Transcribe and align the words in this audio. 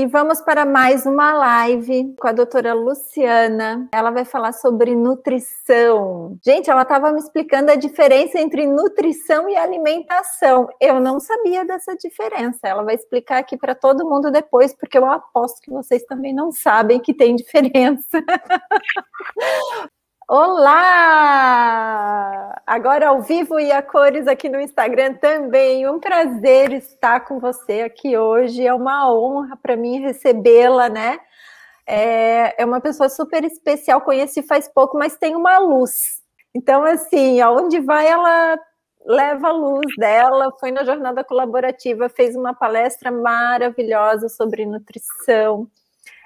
e 0.00 0.06
vamos 0.06 0.40
para 0.40 0.64
mais 0.64 1.04
uma 1.04 1.34
live 1.34 2.14
com 2.18 2.26
a 2.26 2.32
doutora 2.32 2.72
Luciana. 2.72 3.86
Ela 3.92 4.10
vai 4.10 4.24
falar 4.24 4.52
sobre 4.52 4.96
nutrição. 4.96 6.38
Gente, 6.42 6.70
ela 6.70 6.82
estava 6.82 7.12
me 7.12 7.18
explicando 7.18 7.70
a 7.70 7.76
diferença 7.76 8.40
entre 8.40 8.66
nutrição 8.66 9.46
e 9.46 9.56
alimentação. 9.56 10.68
Eu 10.80 11.00
não 11.00 11.20
sabia 11.20 11.66
dessa 11.66 11.94
diferença. 11.96 12.60
Ela 12.64 12.82
vai 12.82 12.94
explicar 12.94 13.40
aqui 13.40 13.58
para 13.58 13.74
todo 13.74 14.08
mundo 14.08 14.30
depois, 14.30 14.74
porque 14.74 14.96
eu 14.96 15.04
aposto 15.04 15.60
que 15.60 15.70
vocês 15.70 16.02
também 16.04 16.34
não 16.34 16.50
sabem 16.50 16.98
que 16.98 17.12
tem 17.12 17.36
diferença. 17.36 18.24
Olá! 20.32 22.22
Agora 22.64 23.08
ao 23.08 23.20
vivo 23.20 23.58
e 23.58 23.72
a 23.72 23.82
cores 23.82 24.28
aqui 24.28 24.48
no 24.48 24.60
Instagram 24.60 25.14
também. 25.14 25.88
Um 25.88 25.98
prazer 25.98 26.72
estar 26.72 27.18
com 27.24 27.40
você 27.40 27.80
aqui 27.80 28.16
hoje. 28.16 28.64
É 28.64 28.72
uma 28.72 29.12
honra 29.12 29.56
para 29.56 29.76
mim 29.76 29.98
recebê-la, 29.98 30.88
né? 30.88 31.18
É, 31.84 32.62
é 32.62 32.64
uma 32.64 32.80
pessoa 32.80 33.08
super 33.08 33.42
especial. 33.42 34.02
Conheci 34.02 34.40
faz 34.44 34.68
pouco, 34.68 34.96
mas 34.96 35.16
tem 35.16 35.34
uma 35.34 35.58
luz. 35.58 36.22
Então, 36.54 36.84
assim, 36.84 37.40
aonde 37.40 37.80
vai, 37.80 38.06
ela 38.06 38.56
leva 39.04 39.48
a 39.48 39.52
luz 39.52 39.92
dela. 39.98 40.52
Foi 40.60 40.70
na 40.70 40.84
jornada 40.84 41.24
colaborativa, 41.24 42.08
fez 42.08 42.36
uma 42.36 42.54
palestra 42.54 43.10
maravilhosa 43.10 44.28
sobre 44.28 44.64
nutrição 44.64 45.68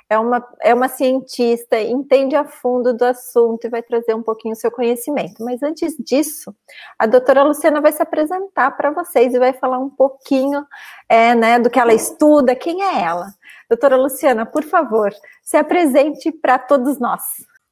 é 0.08 0.18
uma, 0.18 0.46
é 0.60 0.74
uma 0.74 0.88
cientista, 0.88 1.80
entende 1.80 2.36
a 2.36 2.44
fundo 2.44 2.92
do 2.94 3.04
assunto 3.04 3.66
e 3.66 3.70
vai 3.70 3.82
trazer 3.82 4.14
um 4.14 4.22
pouquinho 4.22 4.52
o 4.52 4.56
seu 4.56 4.70
conhecimento. 4.70 5.42
Mas 5.42 5.62
antes 5.62 5.96
disso, 5.98 6.54
a 6.98 7.06
doutora 7.06 7.42
Luciana 7.42 7.80
vai 7.80 7.92
se 7.92 8.02
apresentar 8.02 8.70
para 8.72 8.90
vocês 8.90 9.34
e 9.34 9.38
vai 9.38 9.52
falar 9.52 9.78
um 9.78 9.88
pouquinho 9.88 10.64
é, 11.08 11.34
né, 11.34 11.58
do 11.58 11.70
que 11.70 11.80
ela 11.80 11.94
estuda, 11.94 12.54
quem 12.54 12.82
é 12.82 13.02
ela. 13.02 13.26
Doutora 13.68 13.96
Luciana, 13.96 14.44
por 14.44 14.62
favor, 14.62 15.12
se 15.42 15.56
apresente 15.56 16.30
para 16.30 16.58
todos 16.58 16.98
nós. 16.98 17.22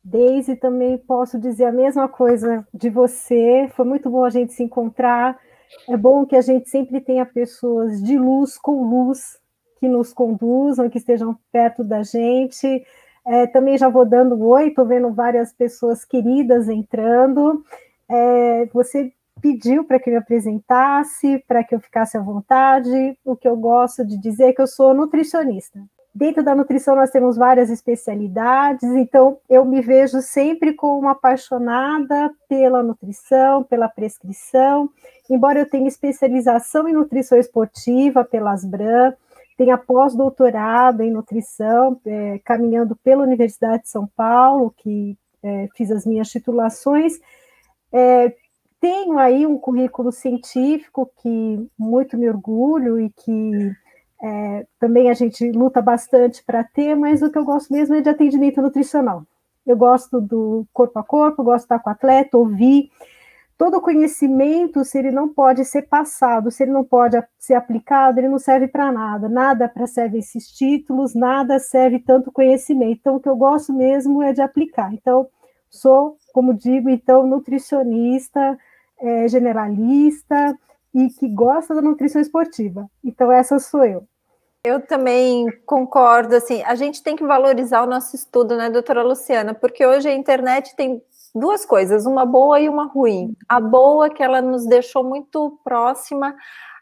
Deise, 0.02 0.56
também 0.56 0.98
posso 0.98 1.38
dizer 1.38 1.66
a 1.66 1.72
mesma 1.72 2.08
coisa 2.08 2.66
de 2.74 2.90
você. 2.90 3.70
Foi 3.76 3.84
muito 3.84 4.10
bom 4.10 4.24
a 4.24 4.30
gente 4.30 4.52
se 4.52 4.62
encontrar. 4.62 5.38
É 5.88 5.96
bom 5.96 6.26
que 6.26 6.34
a 6.34 6.40
gente 6.40 6.68
sempre 6.68 7.00
tenha 7.00 7.24
pessoas 7.24 8.02
de 8.02 8.18
luz 8.18 8.58
com 8.58 8.82
luz 8.82 9.41
que 9.82 9.88
nos 9.88 10.12
conduzam, 10.12 10.88
que 10.88 10.98
estejam 10.98 11.36
perto 11.50 11.82
da 11.82 12.04
gente. 12.04 12.86
É, 13.26 13.48
também 13.48 13.76
já 13.76 13.88
vou 13.88 14.04
dando 14.04 14.40
oi, 14.40 14.68
estou 14.68 14.86
vendo 14.86 15.12
várias 15.12 15.52
pessoas 15.52 16.04
queridas 16.04 16.68
entrando. 16.68 17.64
É, 18.08 18.66
você 18.66 19.12
pediu 19.40 19.82
para 19.82 19.98
que 19.98 20.08
eu 20.08 20.12
me 20.12 20.18
apresentasse, 20.20 21.42
para 21.48 21.64
que 21.64 21.74
eu 21.74 21.80
ficasse 21.80 22.16
à 22.16 22.20
vontade. 22.20 23.18
O 23.24 23.34
que 23.34 23.48
eu 23.48 23.56
gosto 23.56 24.06
de 24.06 24.16
dizer 24.16 24.44
é 24.44 24.52
que 24.52 24.62
eu 24.62 24.68
sou 24.68 24.94
nutricionista. 24.94 25.80
Dentro 26.14 26.44
da 26.44 26.54
nutrição 26.54 26.94
nós 26.94 27.10
temos 27.10 27.36
várias 27.36 27.68
especialidades, 27.68 28.84
então 28.84 29.38
eu 29.48 29.64
me 29.64 29.80
vejo 29.80 30.20
sempre 30.20 30.74
como 30.74 31.00
uma 31.00 31.12
apaixonada 31.12 32.30
pela 32.48 32.84
nutrição, 32.84 33.64
pela 33.64 33.88
prescrição, 33.88 34.90
embora 35.28 35.58
eu 35.58 35.68
tenha 35.68 35.88
especialização 35.88 36.86
em 36.86 36.92
nutrição 36.92 37.36
esportiva 37.36 38.22
pelas 38.24 38.64
BRAM, 38.64 39.14
tenha 39.56 39.76
pós-doutorado 39.76 41.02
em 41.02 41.10
nutrição, 41.10 42.00
é, 42.04 42.40
caminhando 42.44 42.96
pela 42.96 43.22
Universidade 43.22 43.84
de 43.84 43.88
São 43.88 44.06
Paulo, 44.16 44.74
que 44.76 45.16
é, 45.42 45.68
fiz 45.76 45.90
as 45.90 46.06
minhas 46.06 46.28
titulações. 46.28 47.20
É, 47.92 48.34
tenho 48.80 49.18
aí 49.18 49.46
um 49.46 49.58
currículo 49.58 50.10
científico 50.10 51.10
que 51.22 51.68
muito 51.78 52.18
me 52.18 52.28
orgulho 52.28 52.98
e 52.98 53.10
que 53.10 53.72
é, 54.22 54.66
também 54.78 55.10
a 55.10 55.14
gente 55.14 55.50
luta 55.52 55.82
bastante 55.82 56.42
para 56.44 56.64
ter, 56.64 56.94
mas 56.94 57.22
o 57.22 57.30
que 57.30 57.38
eu 57.38 57.44
gosto 57.44 57.72
mesmo 57.72 57.94
é 57.94 58.00
de 58.00 58.08
atendimento 58.08 58.62
nutricional. 58.62 59.24
Eu 59.66 59.76
gosto 59.76 60.20
do 60.20 60.66
corpo 60.72 60.98
a 60.98 61.04
corpo, 61.04 61.44
gosto 61.44 61.60
de 61.60 61.64
estar 61.64 61.78
com 61.78 61.90
o 61.90 61.92
atleta, 61.92 62.36
ouvir, 62.36 62.90
todo 63.62 63.80
conhecimento, 63.80 64.84
se 64.84 64.98
ele 64.98 65.12
não 65.12 65.28
pode 65.28 65.64
ser 65.64 65.82
passado, 65.82 66.50
se 66.50 66.64
ele 66.64 66.72
não 66.72 66.82
pode 66.82 67.16
ser 67.38 67.54
aplicado, 67.54 68.18
ele 68.18 68.28
não 68.28 68.40
serve 68.40 68.66
para 68.66 68.90
nada. 68.90 69.28
Nada 69.28 69.68
para 69.68 69.86
serve 69.86 70.18
esses 70.18 70.48
títulos, 70.48 71.14
nada 71.14 71.60
serve 71.60 72.00
tanto 72.00 72.32
conhecimento. 72.32 72.98
Então, 72.98 73.14
o 73.14 73.20
que 73.20 73.28
eu 73.28 73.36
gosto 73.36 73.72
mesmo 73.72 74.20
é 74.20 74.32
de 74.32 74.42
aplicar. 74.42 74.92
Então, 74.92 75.28
sou, 75.70 76.16
como 76.32 76.52
digo, 76.52 76.90
então, 76.90 77.24
nutricionista, 77.24 78.58
é, 79.00 79.28
generalista 79.28 80.58
e 80.92 81.08
que 81.10 81.28
gosta 81.28 81.72
da 81.72 81.82
nutrição 81.82 82.20
esportiva. 82.20 82.90
Então, 83.04 83.30
essa 83.30 83.60
sou 83.60 83.84
eu. 83.84 84.04
Eu 84.64 84.80
também 84.80 85.46
concordo, 85.64 86.34
assim, 86.34 86.64
a 86.64 86.74
gente 86.74 87.00
tem 87.00 87.14
que 87.14 87.24
valorizar 87.24 87.82
o 87.84 87.86
nosso 87.86 88.16
estudo, 88.16 88.56
né, 88.56 88.68
doutora 88.68 89.04
Luciana? 89.04 89.54
Porque 89.54 89.86
hoje 89.86 90.08
a 90.08 90.14
internet 90.14 90.74
tem 90.74 91.00
duas 91.34 91.64
coisas, 91.64 92.06
uma 92.06 92.26
boa 92.26 92.60
e 92.60 92.68
uma 92.68 92.86
ruim. 92.86 93.36
A 93.48 93.60
boa 93.60 94.06
é 94.06 94.10
que 94.10 94.22
ela 94.22 94.42
nos 94.42 94.66
deixou 94.66 95.02
muito 95.02 95.58
próxima 95.64 96.34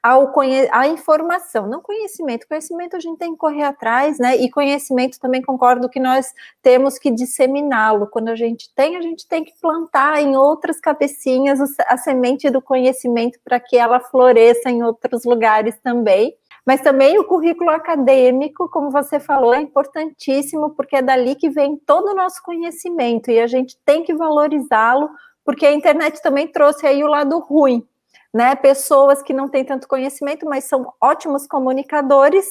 ao 0.03 0.33
conhe 0.33 0.67
à 0.73 0.89
informação, 0.89 1.67
não 1.67 1.83
conhecimento. 1.83 2.49
Conhecimento 2.49 2.97
a 2.97 3.01
gente 3.01 3.19
tem 3.19 3.33
que 3.33 3.39
correr 3.39 3.65
atrás, 3.65 4.19
né? 4.19 4.37
E 4.37 4.51
conhecimento 4.51 5.21
também 5.21 5.43
concordo 5.43 5.91
que 5.91 6.01
nós 6.01 6.33
temos 6.63 6.99
que 6.99 7.11
disseminá-lo. 7.11 8.07
Quando 8.07 8.29
a 8.29 8.37
gente 8.37 8.73
tem, 8.75 8.97
a 8.97 9.03
gente 9.03 9.29
tem 9.29 9.45
que 9.45 9.53
plantar 9.61 10.23
em 10.23 10.37
outras 10.37 10.81
cabecinhas 10.81 11.61
a 11.87 11.97
semente 11.99 12.49
do 12.49 12.63
conhecimento 12.63 13.39
para 13.45 13.61
que 13.61 13.77
ela 13.77 14.01
floresça 14.01 14.71
em 14.71 14.83
outros 14.83 15.25
lugares 15.25 15.79
também. 15.83 16.35
Mas 16.71 16.83
também 16.83 17.19
o 17.19 17.25
currículo 17.25 17.69
acadêmico, 17.71 18.69
como 18.69 18.93
você 18.93 19.19
falou, 19.19 19.53
é 19.53 19.61
importantíssimo, 19.61 20.71
porque 20.71 20.95
é 20.95 21.03
dali 21.03 21.35
que 21.35 21.51
vem 21.51 21.77
todo 21.85 22.13
o 22.13 22.15
nosso 22.15 22.41
conhecimento 22.45 23.29
e 23.29 23.41
a 23.41 23.49
gente 23.49 23.77
tem 23.85 24.05
que 24.05 24.15
valorizá-lo, 24.15 25.11
porque 25.45 25.67
a 25.67 25.73
internet 25.73 26.23
também 26.23 26.47
trouxe 26.47 26.87
aí 26.87 27.03
o 27.03 27.09
lado 27.09 27.41
ruim, 27.41 27.85
né? 28.33 28.55
Pessoas 28.55 29.21
que 29.21 29.33
não 29.33 29.49
têm 29.49 29.65
tanto 29.65 29.89
conhecimento, 29.89 30.47
mas 30.47 30.63
são 30.63 30.93
ótimos 31.01 31.45
comunicadores, 31.45 32.47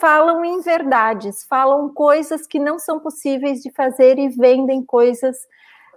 falam 0.00 0.44
em 0.44 0.60
verdades, 0.60 1.44
falam 1.44 1.94
coisas 1.94 2.48
que 2.48 2.58
não 2.58 2.76
são 2.76 2.98
possíveis 2.98 3.62
de 3.62 3.70
fazer 3.70 4.18
e 4.18 4.30
vendem 4.30 4.84
coisas 4.84 5.36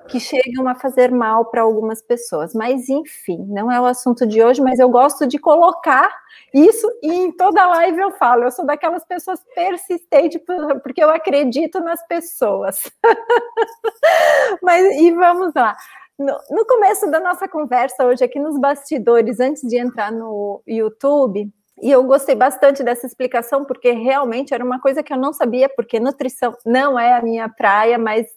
que 0.07 0.19
chegam 0.19 0.67
a 0.67 0.75
fazer 0.75 1.11
mal 1.11 1.45
para 1.45 1.61
algumas 1.61 2.01
pessoas. 2.01 2.53
Mas, 2.53 2.89
enfim, 2.89 3.45
não 3.47 3.71
é 3.71 3.79
o 3.79 3.85
assunto 3.85 4.25
de 4.25 4.43
hoje, 4.43 4.61
mas 4.61 4.79
eu 4.79 4.89
gosto 4.89 5.25
de 5.25 5.37
colocar 5.37 6.09
isso 6.53 6.87
e 7.01 7.13
em 7.13 7.31
toda 7.31 7.65
live 7.67 7.99
eu 7.99 8.11
falo. 8.11 8.43
Eu 8.43 8.51
sou 8.51 8.65
daquelas 8.65 9.05
pessoas 9.05 9.39
persistentes, 9.55 10.41
porque 10.83 11.03
eu 11.03 11.09
acredito 11.09 11.79
nas 11.79 12.05
pessoas. 12.07 12.79
mas, 14.61 14.85
e 14.99 15.11
vamos 15.11 15.53
lá. 15.55 15.75
No, 16.17 16.37
no 16.51 16.65
começo 16.65 17.09
da 17.09 17.19
nossa 17.19 17.47
conversa 17.47 18.05
hoje, 18.05 18.23
aqui 18.23 18.39
nos 18.39 18.59
bastidores, 18.59 19.39
antes 19.39 19.63
de 19.63 19.77
entrar 19.77 20.11
no 20.11 20.61
YouTube, 20.67 21.51
e 21.81 21.91
eu 21.91 22.03
gostei 22.03 22.35
bastante 22.35 22.83
dessa 22.83 23.07
explicação, 23.07 23.65
porque 23.65 23.91
realmente 23.91 24.53
era 24.53 24.63
uma 24.63 24.79
coisa 24.79 25.01
que 25.01 25.11
eu 25.11 25.17
não 25.17 25.33
sabia, 25.33 25.67
porque 25.67 25.99
nutrição 25.99 26.55
não 26.65 26.99
é 26.99 27.17
a 27.17 27.21
minha 27.21 27.49
praia, 27.49 27.97
mas 27.97 28.27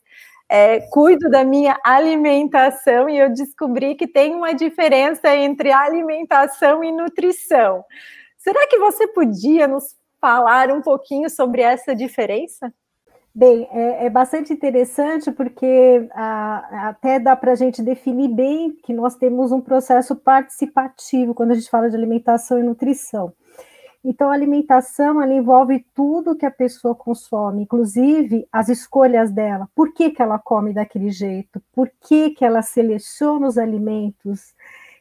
é, 0.49 0.81
cuido 0.91 1.29
da 1.29 1.45
minha 1.45 1.79
alimentação 1.85 3.09
e 3.09 3.19
eu 3.19 3.33
descobri 3.33 3.95
que 3.95 4.07
tem 4.07 4.35
uma 4.35 4.55
diferença 4.55 5.35
entre 5.35 5.73
alimentação 5.73 6.85
e 6.85 6.93
nutrição. 6.93 7.85
Será 8.39 8.67
que 8.69 8.79
você 8.79 9.09
podia 9.09 9.67
nos 9.67 9.97
falar 10.21 10.71
um 10.71 10.81
pouquinho 10.81 11.29
sobre 11.29 11.63
essa 11.63 11.95
diferença? 11.95 12.73
Bem, 13.35 13.69
é, 13.71 14.07
é 14.07 14.11
bastante 14.11 14.53
interessante 14.53 15.31
porque 15.31 16.09
a, 16.13 16.89
até 16.89 17.19
dá 17.19 17.37
para 17.37 17.53
a 17.53 17.55
gente 17.55 17.83
definir 17.83 18.29
bem 18.29 18.73
que 18.83 18.95
nós 18.95 19.15
temos 19.15 19.53
um 19.53 19.61
processo 19.61 20.17
participativo 20.17 21.35
quando 21.35 21.51
a 21.51 21.55
gente 21.55 21.69
fala 21.69 21.91
de 21.91 21.97
alimentação 21.97 22.59
e 22.59 22.63
nutrição. 22.63 23.35
Então, 24.09 24.31
a 24.31 24.35
alimentação 24.35 25.21
ela 25.21 25.35
envolve 25.35 25.85
tudo 25.93 26.37
que 26.37 26.47
a 26.47 26.51
pessoa 26.51 26.95
consome, 26.95 27.65
inclusive 27.65 28.47
as 28.53 28.69
escolhas 28.69 29.33
dela. 29.33 29.69
Por 29.75 29.93
que, 29.93 30.11
que 30.11 30.23
ela 30.23 30.39
come 30.39 30.73
daquele 30.73 31.11
jeito? 31.11 31.61
Por 31.73 31.91
que, 32.01 32.31
que 32.31 32.45
ela 32.45 32.63
seleciona 32.63 33.49
os 33.49 33.59
alimentos? 33.59 34.55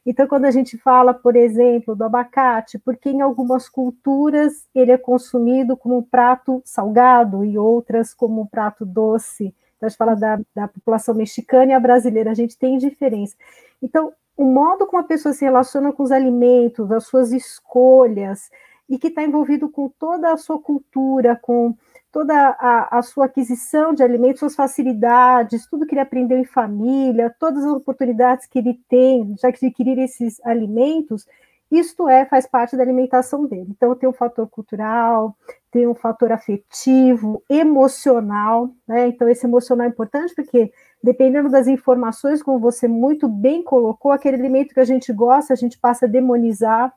Então, 0.03 0.25
quando 0.27 0.45
a 0.45 0.51
gente 0.51 0.75
fala, 0.79 1.13
por 1.13 1.35
exemplo, 1.35 1.95
do 1.95 2.03
abacate, 2.03 2.79
porque 2.79 3.11
em 3.11 3.21
algumas 3.21 3.69
culturas 3.69 4.67
ele 4.73 4.91
é 4.91 4.97
consumido 4.97 5.77
como 5.77 5.99
um 5.99 6.03
prato 6.03 6.59
salgado 6.65 7.45
e 7.45 7.59
outras 7.59 8.11
como 8.11 8.41
um 8.41 8.47
prato 8.47 8.83
doce. 8.83 9.53
Então, 9.77 9.85
a 9.85 9.89
gente 9.89 9.97
fala 9.99 10.15
da, 10.15 10.39
da 10.55 10.67
população 10.67 11.13
mexicana 11.13 11.73
e 11.73 11.75
a 11.75 11.79
brasileira, 11.79 12.31
a 12.31 12.35
gente 12.35 12.57
tem 12.57 12.79
diferença. 12.79 13.35
Então, 13.79 14.11
o 14.35 14.45
modo 14.45 14.87
como 14.87 15.03
a 15.03 15.05
pessoa 15.05 15.31
se 15.31 15.45
relaciona 15.45 15.93
com 15.93 16.01
os 16.01 16.11
alimentos, 16.11 16.91
as 16.91 17.05
suas 17.05 17.31
escolhas, 17.31 18.49
e 18.89 18.97
que 18.97 19.07
está 19.07 19.23
envolvido 19.23 19.69
com 19.69 19.89
toda 19.89 20.31
a 20.31 20.37
sua 20.37 20.59
cultura, 20.59 21.35
com 21.35 21.75
toda 22.11 22.33
a, 22.33 22.99
a, 22.99 23.01
sua 23.01 23.25
aquisição 23.25 23.93
de 23.93 24.01
alimentos, 24.01 24.39
suas 24.39 24.55
facilidades, 24.55 25.67
tudo 25.67 25.85
que 25.85 25.93
ele 25.93 26.01
aprendeu 26.01 26.37
em 26.37 26.45
família, 26.45 27.35
todas 27.39 27.65
as 27.65 27.71
oportunidades 27.71 28.45
que 28.45 28.59
ele 28.59 28.79
tem 28.87 29.33
de 29.33 29.45
adquirir 29.45 29.97
esses 29.99 30.39
alimentos, 30.45 31.25
isto 31.69 32.07
é, 32.07 32.25
faz 32.25 32.47
parte 32.47 32.77
da 32.77 32.83
alimentação 32.83 33.45
dele. 33.45 33.67
Então, 33.69 33.95
tem 33.95 34.07
um 34.07 34.13
fator 34.13 34.47
cultural, 34.47 35.35
tem 35.71 35.87
um 35.87 35.95
fator 35.95 36.31
afetivo, 36.31 37.43
emocional, 37.49 38.69
né? 38.87 39.07
Então, 39.07 39.27
esse 39.27 39.45
emocional 39.45 39.85
é 39.85 39.89
importante 39.89 40.33
porque, 40.33 40.71
dependendo 41.03 41.49
das 41.49 41.67
informações, 41.67 42.41
como 42.41 42.59
você 42.59 42.87
muito 42.87 43.27
bem 43.27 43.63
colocou, 43.63 44.11
aquele 44.11 44.37
alimento 44.37 44.73
que 44.73 44.79
a 44.79 44.85
gente 44.85 45.11
gosta, 45.11 45.53
a 45.53 45.57
gente 45.57 45.77
passa 45.79 46.05
a 46.05 46.09
demonizar. 46.09 46.93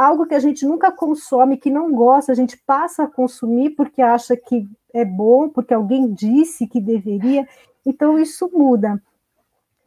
Algo 0.00 0.24
que 0.24 0.34
a 0.34 0.38
gente 0.38 0.64
nunca 0.64 0.90
consome, 0.90 1.58
que 1.58 1.70
não 1.70 1.92
gosta, 1.92 2.32
a 2.32 2.34
gente 2.34 2.56
passa 2.56 3.02
a 3.02 3.06
consumir 3.06 3.74
porque 3.76 4.00
acha 4.00 4.34
que 4.34 4.66
é 4.94 5.04
bom, 5.04 5.50
porque 5.50 5.74
alguém 5.74 6.10
disse 6.10 6.66
que 6.66 6.80
deveria. 6.80 7.46
Então, 7.84 8.18
isso 8.18 8.48
muda. 8.50 8.98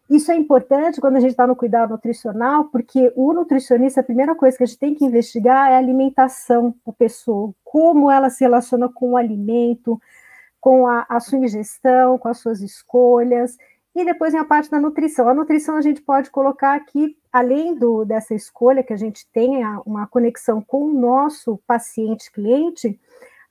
Isso 0.08 0.32
é 0.32 0.36
importante 0.36 1.02
quando 1.02 1.16
a 1.16 1.20
gente 1.20 1.32
está 1.32 1.48
no 1.48 1.56
cuidado 1.56 1.90
nutricional, 1.90 2.66
porque 2.66 3.12
o 3.16 3.34
nutricionista, 3.34 4.02
a 4.02 4.04
primeira 4.04 4.36
coisa 4.36 4.56
que 4.56 4.64
a 4.64 4.68
gente 4.68 4.78
tem 4.78 4.94
que 4.94 5.04
investigar 5.04 5.72
é 5.72 5.74
a 5.74 5.80
alimentação 5.80 6.76
da 6.86 6.94
pessoa, 6.94 7.52
como 7.64 8.12
ela 8.12 8.30
se 8.30 8.44
relaciona 8.44 8.88
com 8.88 9.14
o 9.14 9.18
alimento, 9.18 10.00
com 10.62 10.88
a, 10.88 11.08
a 11.10 11.20
sua 11.20 11.40
ingestão, 11.40 12.20
com 12.20 12.28
as 12.28 12.38
suas 12.38 12.62
escolhas. 12.62 13.58
E 13.96 14.04
depois 14.04 14.34
vem 14.34 14.42
a 14.42 14.46
parte 14.46 14.72
da 14.72 14.80
nutrição. 14.80 15.30
A 15.30 15.34
nutrição 15.34 15.76
a 15.76 15.82
gente 15.82 16.02
pode 16.02 16.32
colocar 16.32 16.74
aqui, 16.74 17.16
além 17.32 17.76
do, 17.76 18.04
dessa 18.04 18.34
escolha 18.34 18.84
que 18.84 18.94
a 18.94 18.98
gente 18.98 19.28
tenha 19.32 19.80
uma 19.86 20.08
conexão 20.08 20.62
com 20.62 20.86
o 20.86 20.94
nosso 20.94 21.60
paciente 21.68 22.32
cliente, 22.32 23.00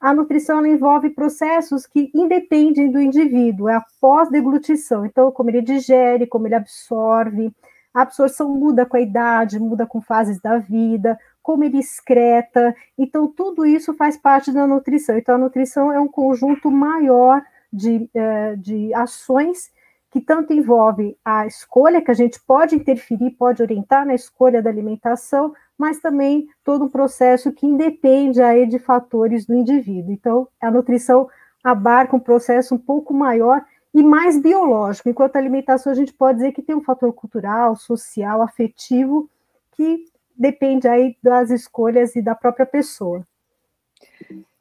a 0.01 0.13
nutrição 0.13 0.65
envolve 0.65 1.11
processos 1.11 1.87
que 1.87 2.11
independem 2.13 2.91
do 2.91 2.99
indivíduo, 2.99 3.69
é 3.69 3.75
a 3.75 3.85
pós-deglutição. 4.01 5.05
Então, 5.05 5.31
como 5.31 5.49
ele 5.49 5.61
digere, 5.61 6.27
como 6.27 6.45
ele 6.45 6.55
absorve, 6.55 7.53
a 7.93 8.01
absorção 8.01 8.49
muda 8.49 8.85
com 8.85 8.97
a 8.97 9.01
idade, 9.01 9.57
muda 9.57 9.85
com 9.85 10.01
fases 10.01 10.41
da 10.41 10.57
vida, 10.57 11.17
como 11.41 11.63
ele 11.63 11.79
excreta. 11.79 12.75
Então, 12.97 13.27
tudo 13.27 13.65
isso 13.65 13.93
faz 13.93 14.17
parte 14.17 14.51
da 14.51 14.67
nutrição. 14.67 15.17
Então, 15.17 15.35
a 15.35 15.37
nutrição 15.37 15.89
é 15.89 15.99
um 16.01 16.07
conjunto 16.07 16.69
maior 16.69 17.41
de, 17.71 18.09
eh, 18.13 18.55
de 18.57 18.93
ações 18.93 19.71
que 20.13 20.21
tanto 20.21 20.53
envolve 20.53 21.17
a 21.25 21.47
escolha, 21.47 21.99
que 21.99 22.11
a 22.11 22.13
gente 22.13 22.39
pode 22.39 22.75
interferir, 22.75 23.31
pode 23.31 23.63
orientar 23.63 24.05
na 24.05 24.13
escolha 24.13 24.61
da 24.61 24.69
alimentação, 24.69 25.55
mas 25.75 25.99
também 25.99 26.47
todo 26.63 26.85
um 26.85 26.87
processo 26.87 27.51
que 27.51 27.65
independe 27.65 28.39
aí 28.39 28.67
de 28.67 28.77
fatores 28.77 29.43
do 29.47 29.55
indivíduo. 29.55 30.11
Então, 30.11 30.47
a 30.61 30.69
nutrição 30.69 31.27
abarca 31.63 32.15
um 32.15 32.19
processo 32.19 32.75
um 32.75 32.77
pouco 32.77 33.11
maior 33.11 33.65
e 33.91 34.03
mais 34.03 34.39
biológico, 34.39 35.09
enquanto 35.09 35.35
a 35.35 35.39
alimentação 35.39 35.91
a 35.91 35.95
gente 35.95 36.13
pode 36.13 36.37
dizer 36.37 36.51
que 36.51 36.61
tem 36.61 36.75
um 36.75 36.83
fator 36.83 37.11
cultural, 37.11 37.75
social, 37.75 38.43
afetivo, 38.43 39.27
que 39.71 40.05
depende 40.37 40.87
aí 40.87 41.17
das 41.23 41.49
escolhas 41.49 42.15
e 42.15 42.21
da 42.21 42.35
própria 42.35 42.67
pessoa. 42.67 43.25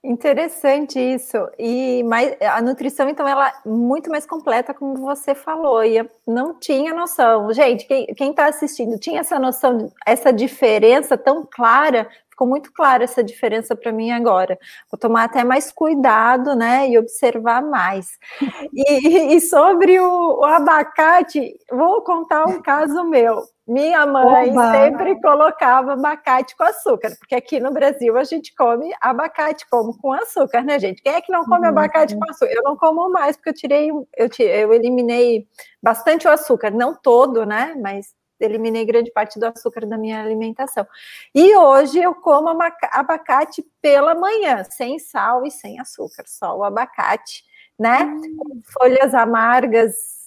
Interessante 0.05 0.99
isso. 0.99 1.37
E 1.57 2.03
mais, 2.03 2.35
a 2.41 2.61
nutrição, 2.61 3.09
então, 3.09 3.27
ela 3.27 3.49
é 3.51 3.69
muito 3.69 4.11
mais 4.11 4.27
completa, 4.27 4.75
como 4.75 4.97
você 4.97 5.33
falou. 5.33 5.85
E 5.85 5.97
eu 5.99 6.11
não 6.27 6.59
tinha 6.59 6.93
noção. 6.93 7.53
Gente, 7.53 7.85
quem 7.87 8.31
está 8.31 8.47
assistindo 8.47 8.99
tinha 8.99 9.21
essa 9.21 9.39
noção, 9.39 9.93
essa 10.05 10.33
diferença 10.33 11.17
tão 11.17 11.47
clara? 11.49 12.09
Ficou 12.33 12.49
muito 12.49 12.73
clara 12.73 13.05
essa 13.05 13.23
diferença 13.23 13.77
para 13.77 13.93
mim 13.93 14.11
agora. 14.11 14.59
Vou 14.91 14.99
tomar 14.99 15.25
até 15.25 15.45
mais 15.45 15.71
cuidado, 15.71 16.57
né? 16.57 16.89
E 16.89 16.99
observar 16.99 17.63
mais. 17.63 18.19
E, 18.75 19.35
e 19.35 19.41
sobre 19.41 20.01
o, 20.01 20.41
o 20.41 20.45
abacate, 20.45 21.55
vou 21.71 22.01
contar 22.03 22.49
um 22.49 22.63
caso 22.63 23.05
meu. 23.05 23.43
Minha 23.67 24.07
mãe 24.07 24.51
Oba. 24.51 24.73
sempre 24.73 25.21
colocava 25.21 25.93
abacate 25.93 26.57
com 26.57 26.65
açúcar, 26.65 27.11
porque 27.19 27.35
aqui 27.35 27.61
no 27.61 27.71
Brasil 27.71 28.17
a 28.17 28.25
gente 28.25 28.55
come 28.55 28.91
abacate 29.01 29.69
como 29.69 29.97
com 29.99 30.13
açúcar, 30.13 30.63
né, 30.63 30.79
gente? 30.79 31.03
Quem 31.03 31.13
é 31.13 31.21
que 31.21 31.31
não 31.31 31.45
come 31.45 31.63
uhum. 31.63 31.69
abacate 31.69 32.17
com 32.17 32.25
açúcar? 32.25 32.53
Eu 32.53 32.63
não 32.63 32.77
como 32.77 33.11
mais, 33.11 33.37
porque 33.37 33.51
eu 33.51 33.55
tirei, 33.55 33.91
eu, 34.17 34.29
tirei, 34.29 34.65
eu 34.65 34.73
eliminei 34.73 35.47
bastante 35.83 36.27
o 36.27 36.31
açúcar, 36.31 36.71
não 36.71 36.95
todo, 36.95 37.45
né? 37.45 37.75
Mas 37.81 38.15
eliminei 38.45 38.85
grande 38.85 39.11
parte 39.11 39.39
do 39.39 39.45
açúcar 39.45 39.87
da 39.87 39.97
minha 39.97 40.21
alimentação. 40.23 40.87
E 41.35 41.57
hoje 41.57 42.01
eu 42.01 42.15
como 42.15 42.49
abacate 42.49 43.65
pela 43.81 44.15
manhã, 44.15 44.65
sem 44.65 44.99
sal 44.99 45.45
e 45.47 45.51
sem 45.51 45.81
açúcar, 45.81 46.25
só 46.27 46.57
o 46.57 46.65
abacate, 46.65 47.45
né? 47.79 48.05
Uhum. 48.05 48.63
Folhas 48.65 49.15
amargas 49.15 50.23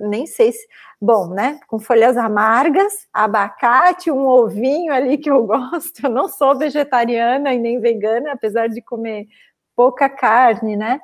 nem 0.00 0.26
sei 0.26 0.52
se. 0.52 0.66
Bom, 1.00 1.28
né? 1.28 1.58
Com 1.66 1.78
folhas 1.78 2.16
amargas, 2.16 3.08
abacate, 3.12 4.10
um 4.10 4.26
ovinho 4.26 4.92
ali 4.92 5.16
que 5.16 5.30
eu 5.30 5.46
gosto. 5.46 6.04
Eu 6.04 6.10
não 6.10 6.28
sou 6.28 6.56
vegetariana 6.56 7.54
e 7.54 7.58
nem 7.58 7.80
vegana, 7.80 8.32
apesar 8.32 8.68
de 8.68 8.82
comer 8.82 9.26
pouca 9.74 10.08
carne, 10.08 10.76
né? 10.76 11.00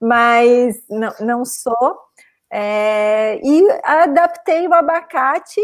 Mas 0.00 0.82
não, 0.88 1.12
não 1.20 1.44
sou. 1.44 2.07
É, 2.50 3.40
e 3.42 3.68
adaptei 3.84 4.66
o 4.66 4.74
abacate 4.74 5.60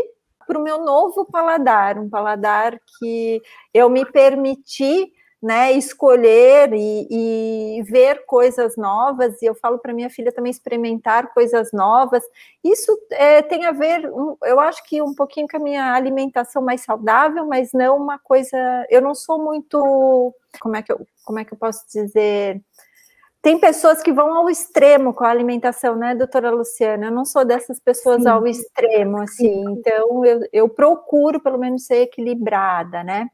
para 0.47 0.59
o 0.59 0.63
meu 0.63 0.85
novo 0.85 1.25
paladar, 1.25 1.99
um 1.99 2.09
paladar 2.09 2.79
que 2.99 3.41
eu 3.73 3.89
me 3.89 4.05
permiti 4.05 5.11
né, 5.45 5.73
escolher 5.73 6.73
e, 6.73 7.79
e, 7.79 7.83
ver 7.83 8.25
coisas 8.25 8.79
novas, 8.79 9.43
e 9.43 9.45
eu 9.45 9.55
falo 9.55 9.79
para 9.79 9.93
minha 9.93 10.09
filha 10.09 10.33
também 10.33 10.51
experimentar 10.51 11.35
coisas 11.35 11.71
novas. 11.71 12.23
Isso 12.65 12.91
é, 13.11 13.43
tem 13.43 13.67
a 13.67 13.73
ver, 13.73 14.11
eu 14.43 14.59
acho 14.59 14.83
que 14.85 15.03
um 15.03 15.15
pouquinho 15.15 15.47
com 15.47 15.59
a 15.59 15.61
minha 15.61 15.93
alimentação 15.93 16.63
mais 16.63 16.81
saudável, 16.81 17.47
mas 17.47 17.75
não 17.75 17.99
uma 17.99 18.19
coisa. 18.19 18.57
Eu 18.89 19.03
não 19.03 19.15
sou 19.15 19.39
muito. 19.39 20.35
Como 20.63 20.77
é 20.77 20.83
que 20.83 20.91
eu, 20.91 21.07
como 21.27 21.39
é 21.39 21.45
que 21.45 21.53
eu 21.53 21.59
posso 21.59 21.85
dizer? 21.93 22.63
Tem 23.45 23.59
pessoas 23.59 24.03
que 24.03 24.11
vão 24.11 24.33
ao 24.33 24.49
extremo 24.49 25.13
com 25.13 25.23
a 25.23 25.29
alimentação, 25.29 25.95
né, 25.97 26.15
doutora 26.15 26.51
Luciana? 26.51 27.09
Eu 27.09 27.13
não 27.13 27.27
sou 27.27 27.45
dessas 27.45 27.79
pessoas 27.79 28.23
Sim. 28.23 28.29
ao 28.31 28.47
extremo, 28.47 29.19
assim. 29.19 29.63
Então, 29.69 30.25
eu, 30.25 30.41
eu 30.51 30.67
procuro, 30.67 31.39
pelo 31.39 31.59
menos, 31.59 31.85
ser 31.85 31.97
equilibrada, 31.97 33.05
né? 33.05 33.29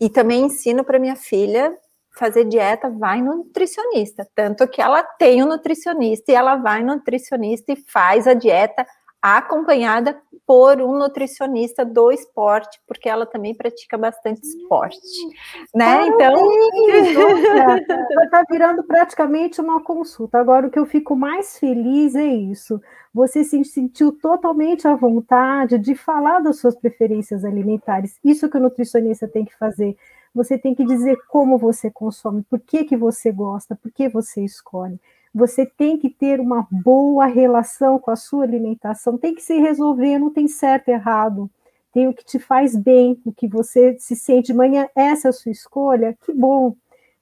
E 0.00 0.10
também 0.10 0.46
ensino 0.46 0.82
para 0.82 0.98
minha 0.98 1.14
filha 1.14 1.72
fazer 2.10 2.44
dieta, 2.44 2.90
vai 2.90 3.22
no 3.22 3.36
nutricionista. 3.36 4.26
Tanto 4.34 4.66
que 4.66 4.82
ela 4.82 5.00
tem 5.00 5.44
um 5.44 5.46
nutricionista 5.46 6.32
e 6.32 6.34
ela 6.34 6.56
vai 6.56 6.82
no 6.82 6.96
nutricionista 6.96 7.72
e 7.72 7.76
faz 7.76 8.26
a 8.26 8.34
dieta 8.34 8.84
acompanhada 9.22 10.20
por 10.44 10.82
um 10.82 10.98
nutricionista 10.98 11.84
do 11.84 12.10
esporte, 12.10 12.80
porque 12.86 13.08
ela 13.08 13.24
também 13.24 13.54
pratica 13.54 13.96
bastante 13.96 14.42
esporte, 14.42 14.98
né? 15.72 16.08
Então, 16.08 16.34
está 18.24 18.44
virando 18.50 18.82
praticamente 18.82 19.60
uma 19.60 19.80
consulta. 19.80 20.38
Agora, 20.38 20.66
o 20.66 20.70
que 20.70 20.78
eu 20.78 20.84
fico 20.84 21.14
mais 21.14 21.58
feliz 21.58 22.16
é 22.16 22.26
isso. 22.26 22.80
Você 23.14 23.44
se 23.44 23.64
sentiu 23.64 24.10
totalmente 24.10 24.88
à 24.88 24.96
vontade 24.96 25.78
de 25.78 25.94
falar 25.94 26.40
das 26.40 26.58
suas 26.58 26.74
preferências 26.74 27.44
alimentares. 27.44 28.18
Isso 28.24 28.50
que 28.50 28.56
o 28.56 28.60
nutricionista 28.60 29.28
tem 29.28 29.44
que 29.44 29.56
fazer. 29.56 29.96
Você 30.34 30.58
tem 30.58 30.74
que 30.74 30.84
dizer 30.84 31.18
como 31.28 31.56
você 31.56 31.90
consome, 31.90 32.42
por 32.42 32.58
que, 32.58 32.84
que 32.84 32.96
você 32.96 33.30
gosta, 33.30 33.76
por 33.76 33.92
que 33.92 34.08
você 34.08 34.42
escolhe 34.42 34.98
você 35.34 35.64
tem 35.64 35.96
que 35.96 36.10
ter 36.10 36.40
uma 36.40 36.66
boa 36.70 37.26
relação 37.26 37.98
com 37.98 38.10
a 38.10 38.16
sua 38.16 38.44
alimentação, 38.44 39.16
tem 39.16 39.34
que 39.34 39.42
se 39.42 39.58
resolver, 39.58 40.18
não 40.18 40.30
tem 40.30 40.46
certo 40.46 40.88
e 40.88 40.92
errado, 40.92 41.50
tem 41.92 42.08
o 42.08 42.14
que 42.14 42.24
te 42.24 42.38
faz 42.38 42.76
bem, 42.76 43.20
o 43.24 43.32
que 43.32 43.48
você 43.48 43.96
se 43.98 44.14
sente 44.16 44.48
de 44.48 44.54
manhã, 44.54 44.88
essa 44.94 45.28
é 45.28 45.30
a 45.30 45.32
sua 45.32 45.52
escolha, 45.52 46.16
que 46.22 46.32
bom. 46.32 46.74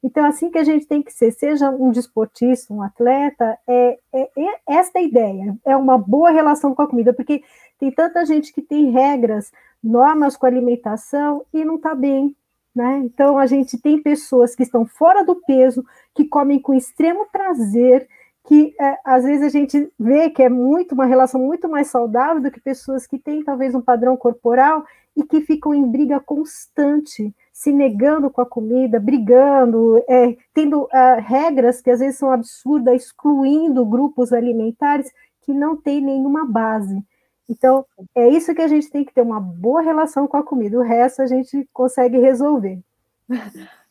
Então, 0.03 0.25
assim 0.25 0.51
que 0.51 0.59
a 0.59 0.65
gente 0.65 0.87
tem 0.87 1.03
que 1.03 1.13
ser, 1.13 1.31
seja 1.33 1.71
um 1.71 1.91
desportista, 1.91 2.73
um 2.73 2.83
atleta, 2.83 3.59
é, 3.67 3.99
é, 4.13 4.31
é 4.37 4.61
esta 4.67 4.99
a 4.99 5.03
ideia, 5.03 5.57
é 5.65 5.77
uma 5.77 5.99
boa 5.99 6.31
relação 6.31 6.75
com 6.75 6.83
a 6.83 6.89
comida, 6.89 7.13
porque 7.13 7.43
tem 7.79 7.91
tanta 7.91 8.25
gente 8.25 8.53
que 8.53 8.63
tem 8.63 8.91
regras, 8.91 9.53
normas 9.83 10.37
com 10.37 10.47
a 10.47 10.49
alimentação 10.49 11.45
e 11.53 11.65
não 11.65 11.77
está 11.77 11.95
bem, 11.95 12.35
né? 12.75 12.99
Então, 13.05 13.39
a 13.39 13.47
gente 13.47 13.79
tem 13.79 14.03
pessoas 14.03 14.55
que 14.55 14.63
estão 14.63 14.87
fora 14.87 15.25
do 15.25 15.37
peso, 15.37 15.85
que 16.15 16.25
comem 16.25 16.61
com 16.61 16.75
extremo 16.75 17.27
prazer, 17.31 18.09
que 18.47 18.75
é, 18.81 18.99
às 19.05 19.25
vezes 19.25 19.45
a 19.45 19.49
gente 19.49 19.93
vê 19.99 20.31
que 20.31 20.43
é 20.43 20.49
muito 20.49 20.93
uma 20.93 21.05
relação 21.05 21.41
muito 21.41 21.69
mais 21.69 21.89
saudável 21.89 22.43
do 22.43 22.51
que 22.51 22.61
pessoas 22.61 23.07
que 23.07 23.19
têm 23.19 23.45
talvez 23.45 23.75
um 23.75 23.81
padrão 23.81 24.17
corporal 24.17 24.85
e 25.17 25.25
que 25.25 25.41
ficam 25.41 25.75
em 25.75 25.87
briga 25.87 26.21
constante, 26.21 27.35
se 27.53 27.73
negando 27.73 28.31
com 28.31 28.41
a 28.41 28.47
comida, 28.47 28.99
brigando, 28.99 30.03
é, 30.09 30.37
tendo 30.55 30.85
uh, 30.85 30.89
regras 31.21 31.81
que 31.81 31.91
às 31.91 32.01
vezes 32.01 32.19
são 32.19 32.33
absurdas, 32.33 33.03
excluindo 33.03 33.85
grupos 33.85 34.33
alimentares 34.33 35.13
que 35.43 35.53
não 35.53 35.77
têm 35.77 36.01
nenhuma 36.01 36.47
base. 36.47 37.05
Então, 37.51 37.85
é 38.15 38.29
isso 38.29 38.55
que 38.55 38.63
a 38.63 38.69
gente 38.69 38.89
tem 38.89 39.05
que 39.05 39.13
ter 39.13 39.23
uma 39.23 39.41
boa 39.41 39.83
relação 39.83 40.29
com 40.29 40.37
a 40.37 40.43
comida, 40.43 40.79
o 40.79 40.83
resto 40.83 41.21
a 41.21 41.27
gente 41.27 41.69
consegue 41.73 42.17
resolver. 42.17 42.79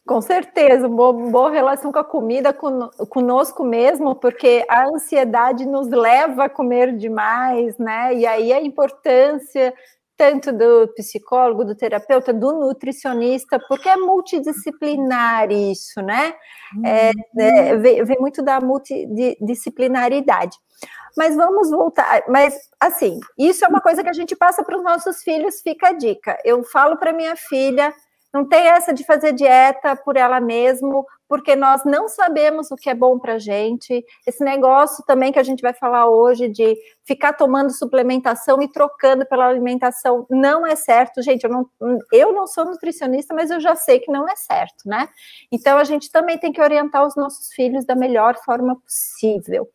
Com 0.08 0.22
certeza, 0.22 0.88
uma 0.88 1.12
boa 1.12 1.52
relação 1.52 1.92
com 1.92 2.00
a 2.00 2.04
comida, 2.04 2.52
conosco 2.54 3.64
mesmo, 3.64 4.16
porque 4.16 4.66
a 4.68 4.86
ansiedade 4.88 5.66
nos 5.66 5.88
leva 5.90 6.46
a 6.46 6.50
comer 6.50 6.96
demais, 6.96 7.78
né? 7.78 8.16
E 8.16 8.26
aí 8.26 8.54
a 8.54 8.62
importância 8.62 9.74
tanto 10.20 10.52
do 10.52 10.90
psicólogo, 10.96 11.64
do 11.64 11.74
terapeuta, 11.74 12.34
do 12.34 12.52
nutricionista, 12.52 13.58
porque 13.70 13.88
é 13.88 13.96
multidisciplinar 13.96 15.50
isso, 15.50 16.02
né? 16.02 16.34
É, 16.84 17.12
é, 17.38 17.78
vem, 17.78 18.04
vem, 18.04 18.20
muito 18.20 18.44
da 18.44 18.60
multidisciplinaridade. 18.60 20.58
Mas 21.16 21.38
vamos 21.38 21.72
voltar. 21.72 22.24
Mas, 22.28 22.54
assim, 22.78 23.18
isso 23.38 23.64
é 23.64 23.70
uma 23.70 23.80
coisa 23.80 24.04
que 24.04 24.10
a 24.10 24.14
gente 24.14 24.36
passa 24.36 24.62
para 24.62 24.78
os 24.78 24.84
nossos 24.84 25.24
filhos, 25.24 25.62
fica 25.62 25.88
a 25.88 25.94
dica. 25.94 26.38
Eu 26.44 26.66
falo 26.66 26.98
para 26.98 27.14
minha 27.14 27.38
filha 27.38 27.94
não 28.34 28.48
tem 28.48 28.68
essa 28.68 28.94
de 28.94 29.04
fazer 29.04 29.34
dieta 29.34 29.96
por 29.96 30.16
ela 30.16 30.40
mesmo, 30.40 31.06
porque 31.30 31.56
nós 31.56 31.86
não 31.86 32.10
sabemos 32.10 32.72
o 32.72 32.76
que 32.76 32.90
é 32.90 32.96
bom 32.96 33.20
para 33.20 33.38
gente. 33.38 34.04
Esse 34.26 34.44
negócio 34.44 35.06
também 35.06 35.32
que 35.32 35.38
a 35.38 35.44
gente 35.44 35.62
vai 35.62 35.74
falar 35.74 36.10
hoje 36.10 36.50
de 36.50 36.76
ficar 37.06 37.34
tomando 37.34 37.72
suplementação 37.72 38.60
e 38.64 38.68
trocando 38.68 39.24
pela 39.28 39.46
alimentação 39.48 40.26
não 40.28 40.66
é 40.66 40.76
certo, 40.76 41.22
gente. 41.22 41.44
Eu 41.44 41.52
não, 41.52 41.70
eu 42.12 42.34
não 42.34 42.48
sou 42.48 42.66
nutricionista, 42.66 43.36
mas 43.36 43.52
eu 43.52 43.60
já 43.60 43.76
sei 43.76 44.00
que 44.00 44.12
não 44.12 44.28
é 44.28 44.36
certo, 44.36 44.90
né? 44.90 45.08
Então 45.52 45.78
a 45.78 45.84
gente 45.84 46.12
também 46.12 46.40
tem 46.40 46.52
que 46.52 46.62
orientar 46.62 47.06
os 47.06 47.16
nossos 47.16 47.54
filhos 47.54 47.86
da 47.86 47.96
melhor 47.96 48.36
forma 48.44 48.76
possível. 48.82 49.70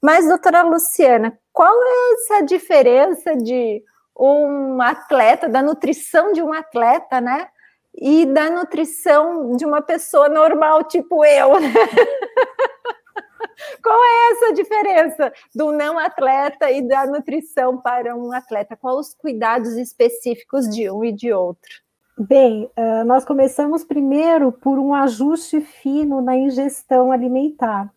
Mas, 0.00 0.28
doutora 0.28 0.62
Luciana, 0.62 1.36
qual 1.52 1.74
é 1.74 2.12
essa 2.12 2.44
diferença 2.44 3.34
de 3.34 3.82
um 4.16 4.80
atleta, 4.80 5.48
da 5.48 5.60
nutrição 5.60 6.32
de 6.32 6.40
um 6.40 6.52
atleta, 6.52 7.20
né? 7.20 7.48
E 7.94 8.26
da 8.26 8.50
nutrição 8.50 9.56
de 9.56 9.64
uma 9.64 9.80
pessoa 9.80 10.28
normal, 10.28 10.84
tipo 10.84 11.24
eu. 11.24 11.60
Né? 11.60 11.72
Qual 13.82 13.98
é 14.02 14.32
essa 14.32 14.52
diferença 14.52 15.32
do 15.54 15.70
não 15.70 15.98
atleta 15.98 16.70
e 16.70 16.82
da 16.82 17.06
nutrição 17.06 17.80
para 17.80 18.16
um 18.16 18.32
atleta? 18.32 18.76
Quais 18.76 19.08
os 19.08 19.14
cuidados 19.14 19.76
específicos 19.76 20.68
de 20.68 20.90
um 20.90 21.04
e 21.04 21.12
de 21.12 21.32
outro? 21.32 21.70
Bem, 22.16 22.70
uh, 22.76 23.04
nós 23.04 23.24
começamos 23.24 23.84
primeiro 23.84 24.52
por 24.52 24.78
um 24.78 24.94
ajuste 24.94 25.60
fino 25.60 26.20
na 26.20 26.36
ingestão 26.36 27.10
alimentar. 27.10 27.92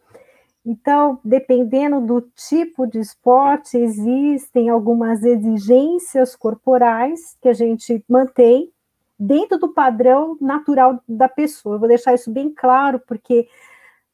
Então, 0.66 1.20
dependendo 1.24 2.02
do 2.02 2.22
tipo 2.22 2.86
de 2.86 3.00
esporte, 3.00 3.78
existem 3.78 4.70
algumas 4.70 5.24
exigências 5.24 6.36
corporais 6.36 7.38
que 7.42 7.48
a 7.48 7.54
gente 7.54 8.04
mantém 8.10 8.72
dentro 9.20 9.58
do 9.58 9.70
padrão 9.70 10.38
natural 10.40 11.02
da 11.08 11.28
pessoa. 11.28 11.76
Eu 11.76 11.80
vou 11.80 11.88
deixar 11.88 12.14
isso 12.14 12.32
bem 12.32 12.54
claro, 12.54 13.00
porque 13.08 13.48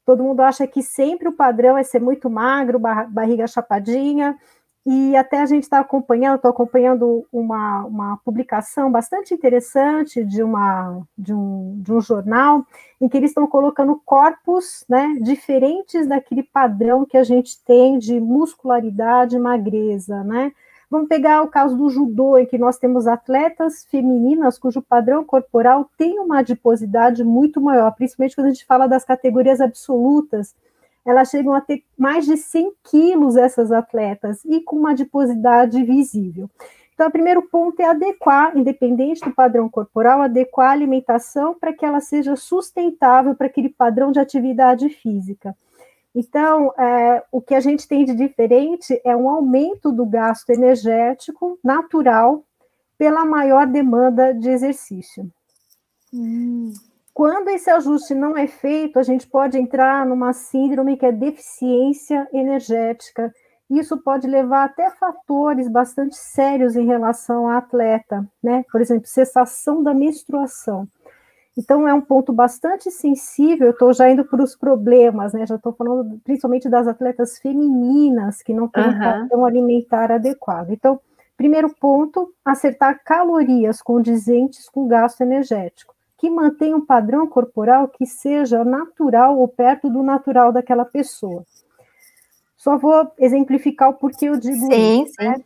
todo 0.04 0.22
mundo 0.22 0.40
acha 0.40 0.66
que 0.66 0.82
sempre 0.82 1.28
o 1.28 1.32
padrão 1.32 1.76
é 1.76 1.82
ser 1.82 2.00
muito 2.00 2.28
magro, 2.30 2.78
barriga 2.78 3.46
chapadinha, 3.46 4.38
e 4.86 5.16
até 5.16 5.40
a 5.40 5.46
gente 5.46 5.62
está 5.62 5.78
acompanhando, 5.80 6.36
estou 6.36 6.50
acompanhando 6.50 7.26
uma, 7.32 7.86
uma 7.86 8.16
publicação 8.18 8.92
bastante 8.92 9.32
interessante 9.32 10.22
de, 10.22 10.42
uma, 10.42 11.00
de, 11.16 11.32
um, 11.32 11.80
de 11.80 11.90
um 11.90 12.02
jornal, 12.02 12.66
em 13.00 13.08
que 13.08 13.16
eles 13.16 13.30
estão 13.30 13.46
colocando 13.46 13.98
corpos 14.04 14.84
né, 14.86 15.16
diferentes 15.22 16.06
daquele 16.06 16.42
padrão 16.42 17.06
que 17.06 17.16
a 17.16 17.24
gente 17.24 17.62
tem 17.64 17.98
de 17.98 18.20
muscularidade 18.20 19.36
e 19.36 19.38
magreza, 19.38 20.22
né? 20.22 20.52
Vamos 20.94 21.08
pegar 21.08 21.42
o 21.42 21.48
caso 21.48 21.76
do 21.76 21.90
judô, 21.90 22.38
em 22.38 22.46
que 22.46 22.56
nós 22.56 22.78
temos 22.78 23.08
atletas 23.08 23.84
femininas 23.90 24.56
cujo 24.56 24.80
padrão 24.80 25.24
corporal 25.24 25.90
tem 25.98 26.20
uma 26.20 26.38
adiposidade 26.38 27.24
muito 27.24 27.60
maior, 27.60 27.90
principalmente 27.96 28.36
quando 28.36 28.46
a 28.46 28.50
gente 28.50 28.64
fala 28.64 28.86
das 28.86 29.04
categorias 29.04 29.60
absolutas. 29.60 30.54
Elas 31.04 31.30
chegam 31.30 31.52
a 31.52 31.60
ter 31.60 31.82
mais 31.98 32.24
de 32.24 32.36
100 32.36 32.74
quilos, 32.84 33.36
essas 33.36 33.72
atletas, 33.72 34.44
e 34.44 34.60
com 34.60 34.76
uma 34.76 34.92
adiposidade 34.92 35.82
visível. 35.82 36.48
Então, 36.94 37.08
o 37.08 37.10
primeiro 37.10 37.42
ponto 37.42 37.80
é 37.80 37.86
adequar, 37.86 38.56
independente 38.56 39.20
do 39.20 39.34
padrão 39.34 39.68
corporal, 39.68 40.22
adequar 40.22 40.68
a 40.68 40.74
alimentação 40.74 41.54
para 41.54 41.72
que 41.72 41.84
ela 41.84 41.98
seja 41.98 42.36
sustentável 42.36 43.34
para 43.34 43.48
aquele 43.48 43.68
padrão 43.68 44.12
de 44.12 44.20
atividade 44.20 44.88
física. 44.88 45.56
Então, 46.14 46.72
é, 46.78 47.24
o 47.32 47.40
que 47.40 47.54
a 47.54 47.60
gente 47.60 47.88
tem 47.88 48.04
de 48.04 48.14
diferente 48.14 49.00
é 49.04 49.16
um 49.16 49.28
aumento 49.28 49.90
do 49.90 50.06
gasto 50.06 50.50
energético 50.50 51.58
natural 51.62 52.44
pela 52.96 53.24
maior 53.24 53.66
demanda 53.66 54.32
de 54.32 54.48
exercício. 54.48 55.28
Hum. 56.12 56.72
Quando 57.12 57.48
esse 57.48 57.70
ajuste 57.70 58.14
não 58.14 58.36
é 58.36 58.46
feito, 58.46 58.98
a 58.98 59.02
gente 59.02 59.26
pode 59.26 59.58
entrar 59.58 60.06
numa 60.06 60.32
síndrome 60.32 60.96
que 60.96 61.06
é 61.06 61.12
deficiência 61.12 62.28
energética. 62.32 63.32
Isso 63.68 63.96
pode 63.98 64.26
levar 64.26 64.64
até 64.64 64.90
fatores 64.90 65.68
bastante 65.68 66.16
sérios 66.16 66.76
em 66.76 66.86
relação 66.86 67.48
ao 67.48 67.56
atleta, 67.56 68.28
né? 68.42 68.64
Por 68.70 68.80
exemplo, 68.80 69.06
cessação 69.06 69.82
da 69.82 69.94
menstruação. 69.94 70.88
Então, 71.56 71.86
é 71.86 71.94
um 71.94 72.00
ponto 72.00 72.32
bastante 72.32 72.90
sensível. 72.90 73.68
Eu 73.68 73.72
estou 73.72 73.92
já 73.92 74.10
indo 74.10 74.24
para 74.24 74.42
os 74.42 74.56
problemas, 74.56 75.32
né? 75.32 75.46
Já 75.46 75.54
estou 75.54 75.72
falando 75.72 76.20
principalmente 76.24 76.68
das 76.68 76.88
atletas 76.88 77.38
femininas 77.38 78.42
que 78.42 78.52
não 78.52 78.66
têm 78.68 78.84
uhum. 78.84 78.90
um 78.90 78.98
padrão 78.98 79.46
alimentar 79.46 80.10
adequado. 80.10 80.70
Então, 80.70 81.00
primeiro 81.36 81.72
ponto, 81.76 82.32
acertar 82.44 83.02
calorias 83.04 83.80
condizentes 83.80 84.68
com 84.68 84.88
gasto 84.88 85.20
energético, 85.20 85.94
que 86.18 86.28
mantenha 86.28 86.76
um 86.76 86.84
padrão 86.84 87.26
corporal 87.26 87.86
que 87.86 88.04
seja 88.04 88.64
natural 88.64 89.38
ou 89.38 89.46
perto 89.46 89.88
do 89.88 90.02
natural 90.02 90.52
daquela 90.52 90.84
pessoa. 90.84 91.44
Só 92.56 92.78
vou 92.78 93.12
exemplificar 93.18 93.90
o 93.90 93.94
porquê 93.94 94.26
eu 94.26 94.38
digo 94.38 94.66
sim, 94.72 95.04
isso. 95.04 95.14
Sim. 95.20 95.28
Né? 95.28 95.36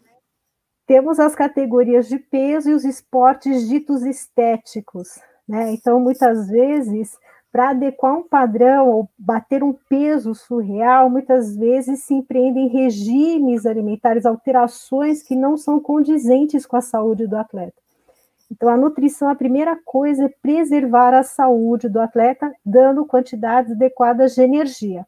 Temos 0.86 1.20
as 1.20 1.34
categorias 1.34 2.08
de 2.08 2.18
peso 2.18 2.70
e 2.70 2.74
os 2.74 2.84
esportes 2.84 3.68
ditos 3.68 4.02
estéticos. 4.02 5.20
Né? 5.48 5.72
Então, 5.72 5.98
muitas 5.98 6.48
vezes, 6.48 7.16
para 7.50 7.70
adequar 7.70 8.14
um 8.14 8.22
padrão 8.22 8.88
ou 8.88 9.10
bater 9.18 9.62
um 9.62 9.72
peso 9.72 10.34
surreal, 10.34 11.08
muitas 11.08 11.56
vezes 11.56 12.04
se 12.04 12.14
empreendem 12.14 12.68
regimes 12.68 13.64
alimentares, 13.64 14.26
alterações 14.26 15.22
que 15.22 15.34
não 15.34 15.56
são 15.56 15.80
condizentes 15.80 16.66
com 16.66 16.76
a 16.76 16.82
saúde 16.82 17.26
do 17.26 17.36
atleta. 17.36 17.80
Então, 18.50 18.68
a 18.68 18.76
nutrição, 18.76 19.28
a 19.28 19.34
primeira 19.34 19.78
coisa 19.84 20.24
é 20.24 20.34
preservar 20.40 21.14
a 21.14 21.22
saúde 21.22 21.88
do 21.88 22.00
atleta, 22.00 22.52
dando 22.64 23.04
quantidades 23.04 23.72
adequadas 23.72 24.34
de 24.34 24.42
energia. 24.42 25.06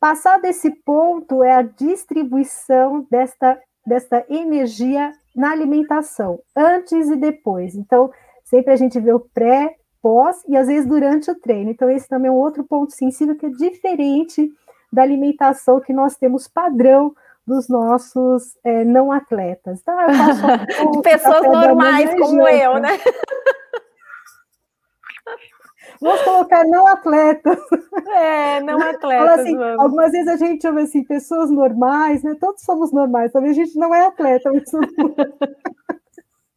Passado 0.00 0.44
esse 0.44 0.70
ponto, 0.70 1.42
é 1.42 1.54
a 1.54 1.62
distribuição 1.62 3.06
desta, 3.10 3.60
desta 3.84 4.24
energia 4.28 5.12
na 5.34 5.50
alimentação, 5.50 6.40
antes 6.54 7.08
e 7.08 7.16
depois. 7.16 7.74
Então, 7.74 8.10
Sempre 8.48 8.72
a 8.72 8.76
gente 8.76 8.98
vê 8.98 9.12
o 9.12 9.20
pré, 9.20 9.76
pós 10.02 10.42
e 10.48 10.56
às 10.56 10.68
vezes 10.68 10.86
durante 10.86 11.30
o 11.30 11.38
treino. 11.38 11.70
Então, 11.70 11.90
esse 11.90 12.08
também 12.08 12.30
é 12.30 12.32
um 12.32 12.36
outro 12.36 12.64
ponto 12.64 12.92
sensível 12.92 13.36
que 13.36 13.44
é 13.44 13.50
diferente 13.50 14.50
da 14.90 15.02
alimentação 15.02 15.80
que 15.80 15.92
nós 15.92 16.16
temos 16.16 16.48
padrão 16.48 17.14
dos 17.46 17.68
nossos 17.68 18.56
é, 18.64 18.84
não 18.84 19.12
atletas. 19.12 19.80
Então, 19.80 20.00
eu 20.00 20.14
faço 20.14 20.40
De 20.92 21.02
pessoas 21.02 21.42
normais 21.42 22.10
como 22.18 22.48
eu, 22.48 22.78
né? 22.78 22.98
Vamos 26.00 26.22
colocar 26.22 26.64
não 26.64 26.86
atletas. 26.86 27.58
É, 28.06 28.60
não 28.60 28.80
atletas. 28.80 29.40
Assim, 29.40 29.62
algumas 29.78 30.12
vezes 30.12 30.28
a 30.28 30.36
gente 30.36 30.62
chama 30.62 30.82
assim, 30.82 31.04
pessoas 31.04 31.50
normais, 31.50 32.22
né? 32.22 32.34
Todos 32.40 32.62
somos 32.62 32.92
normais, 32.92 33.32
talvez 33.32 33.58
a 33.58 33.62
gente 33.64 33.76
não 33.78 33.94
é 33.94 34.06
atleta, 34.06 34.50
mas... 34.52 34.70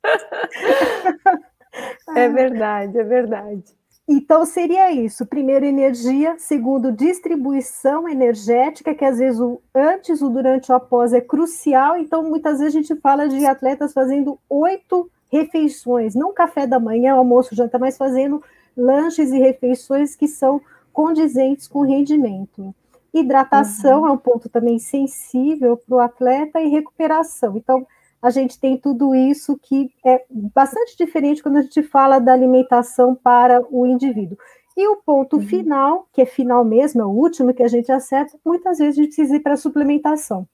É 2.16 2.28
verdade, 2.28 2.98
é 2.98 3.04
verdade. 3.04 3.64
Então 4.08 4.46
seria 4.46 4.92
isso: 4.92 5.26
primeiro, 5.26 5.66
energia, 5.66 6.36
segundo, 6.38 6.92
distribuição 6.92 8.08
energética, 8.08 8.94
que 8.94 9.06
às 9.06 9.20
vezes 9.20 9.40
o 9.40 9.62
antes, 9.74 10.22
o 10.22 10.30
durante, 10.30 10.72
o 10.72 10.76
após 10.76 11.14
é 11.14 11.22
crucial. 11.22 11.98
Então, 11.98 12.24
muitas 12.24 12.60
vezes 12.60 12.76
a 12.76 12.80
gente 12.82 12.96
fala 13.00 13.30
de 13.30 13.46
atletas 13.46 13.94
fazendo 13.94 14.38
oito 14.50 15.10
refeições, 15.32 16.14
não 16.14 16.34
café 16.34 16.68
da 16.68 16.80
manhã, 16.80 17.14
almoço, 17.14 17.56
janta, 17.56 17.80
mas 17.80 17.98
fazendo 17.98 18.44
lanches 18.76 19.32
e 19.32 19.40
refeições 19.40 20.16
que 20.16 20.28
são 20.28 20.62
condizentes 20.92 21.68
com 21.68 21.82
rendimento. 21.82 22.76
Hidratação 23.14 24.02
uhum. 24.02 24.08
é 24.08 24.12
um 24.12 24.18
ponto 24.18 24.50
também 24.50 24.78
sensível 24.78 25.78
para 25.78 25.96
o 25.96 26.00
atleta 26.00 26.60
e 26.62 26.70
recuperação. 26.70 27.56
Então, 27.56 27.86
a 28.22 28.30
gente 28.30 28.60
tem 28.60 28.78
tudo 28.78 29.16
isso 29.16 29.58
que 29.58 29.90
é 30.06 30.24
bastante 30.30 30.96
diferente 30.98 31.42
quando 31.42 31.58
a 31.58 31.62
gente 31.62 31.82
fala 31.82 32.20
da 32.20 32.34
alimentação 32.34 33.16
para 33.16 33.64
o 33.70 33.86
indivíduo. 33.86 34.38
E 34.78 34.88
o 34.88 34.98
ponto 34.98 35.38
uhum. 35.38 35.48
final, 35.48 36.08
que 36.14 36.22
é 36.22 36.26
final 36.26 36.64
mesmo, 36.64 37.02
é 37.02 37.06
o 37.06 37.10
último 37.10 37.54
que 37.54 37.64
a 37.64 37.68
gente 37.68 37.92
acerta, 37.92 38.38
muitas 38.46 38.78
vezes 38.78 38.98
a 38.98 39.02
gente 39.02 39.16
precisa 39.16 39.36
ir 39.36 39.40
para 39.40 39.54
a 39.54 39.58
suplementação. 39.58 40.48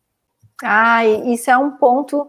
Ah, 0.64 1.06
isso 1.06 1.52
é 1.52 1.58
um 1.58 1.72
ponto 1.72 2.28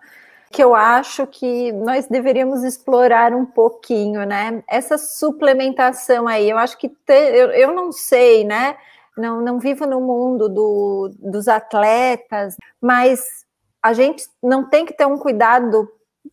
que 0.50 0.62
eu 0.62 0.75
acho 0.75 1.26
que 1.26 1.73
nós 1.73 2.07
deveríamos 2.07 2.62
explorar 2.62 3.33
um 3.33 3.45
pouquinho, 3.45 4.25
né? 4.26 4.62
Essa 4.68 4.99
suplementação 4.99 6.26
aí, 6.26 6.49
eu 6.49 6.59
acho 6.59 6.76
que 6.78 6.88
te, 6.88 7.12
eu, 7.12 7.50
eu 7.50 7.75
não 7.75 7.92
sei, 7.92 8.45
né? 8.45 8.76
Não, 9.16 9.40
não 9.40 9.59
vivo 9.59 9.87
no 9.87 10.00
mundo 10.00 10.49
do, 10.49 11.11
dos 11.18 11.49
atletas, 11.49 12.57
mas 12.80 13.47
a 13.83 13.93
gente 13.93 14.25
não 14.43 14.69
tem 14.69 14.85
que 14.85 14.93
ter 14.93 15.07
um 15.07 15.19
cuidado 15.19 15.89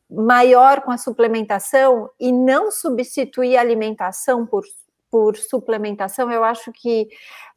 maior 0.09 0.81
com 0.81 0.91
a 0.91 0.97
suplementação 0.97 2.09
e 2.19 2.31
não 2.31 2.71
substituir 2.71 3.57
a 3.57 3.61
alimentação 3.61 4.45
por, 4.45 4.63
por 5.09 5.37
suplementação, 5.37 6.31
eu 6.31 6.43
acho 6.43 6.71
que 6.71 7.07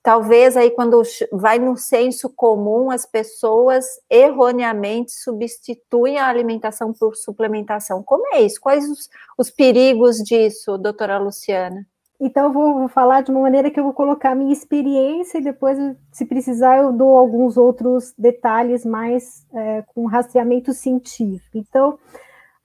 talvez 0.03 0.57
aí 0.57 0.71
quando 0.71 1.03
vai 1.33 1.59
no 1.59 1.77
senso 1.77 2.31
comum, 2.31 2.91
as 2.91 3.05
pessoas 3.05 3.85
erroneamente 4.09 5.13
substituem 5.13 6.19
a 6.19 6.29
alimentação 6.29 6.93
por 6.93 7.17
suplementação. 7.17 8.03
Como 8.03 8.35
é 8.35 8.43
isso? 8.43 8.61
Quais 8.61 8.89
os, 8.89 9.09
os 9.37 9.51
perigos 9.51 10.17
disso, 10.19 10.79
doutora 10.79 11.19
Luciana? 11.19 11.87
Então, 12.21 12.47
eu 12.47 12.53
vou, 12.53 12.75
vou, 12.81 12.89
falar 12.89 13.23
de 13.23 13.31
uma 13.31 13.41
maneira 13.41 13.71
que 13.71 13.79
eu 13.79 13.85
vou 13.85 13.93
colocar 13.93 14.33
a 14.33 14.35
minha 14.35 14.53
experiência 14.53 15.39
e 15.39 15.43
depois, 15.43 15.79
se 16.11 16.27
precisar, 16.27 16.79
eu 16.79 16.93
dou 16.93 17.17
alguns 17.17 17.57
outros 17.57 18.13
detalhes 18.19 18.85
mais 18.85 19.47
é, 19.55 19.83
com 19.95 20.07
rastreamento 20.07 20.73
científico. 20.73 21.57
Então, 21.57 21.99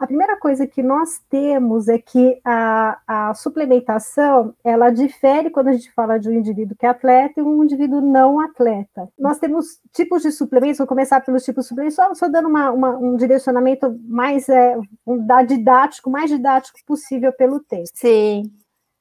a 0.04 0.08
primeira 0.08 0.38
coisa 0.38 0.68
que 0.68 0.84
nós 0.84 1.22
temos 1.30 1.88
é 1.88 1.98
que 1.98 2.38
a, 2.44 3.00
a, 3.08 3.34
suplementação, 3.36 4.54
ela 4.62 4.90
difere 4.90 5.50
quando 5.50 5.70
a 5.70 5.72
gente 5.72 5.90
fala 5.94 6.20
de 6.20 6.28
um 6.28 6.34
indivíduo 6.34 6.76
que 6.78 6.86
é 6.86 6.90
atleta 6.90 7.40
e 7.40 7.44
um 7.44 7.64
indivíduo 7.64 8.02
não 8.02 8.40
atleta. 8.42 9.08
Nós 9.18 9.40
temos 9.40 9.80
tipos 9.94 10.24
de 10.24 10.32
suplementos, 10.32 10.80
vou 10.80 10.88
começar 10.88 11.22
pelos 11.22 11.46
tipos 11.46 11.64
de 11.64 11.70
suplementos, 11.70 11.96
só, 11.96 12.14
só 12.16 12.28
dando 12.28 12.50
uma, 12.50 12.72
uma, 12.72 12.98
um 12.98 13.16
direcionamento 13.16 13.98
mais 14.06 14.50
é, 14.50 14.76
um, 15.08 15.26
didático, 15.48 16.10
mais 16.10 16.30
didático 16.30 16.80
possível 16.86 17.32
pelo 17.32 17.62
texto. 17.62 17.96
Sim. 17.96 18.52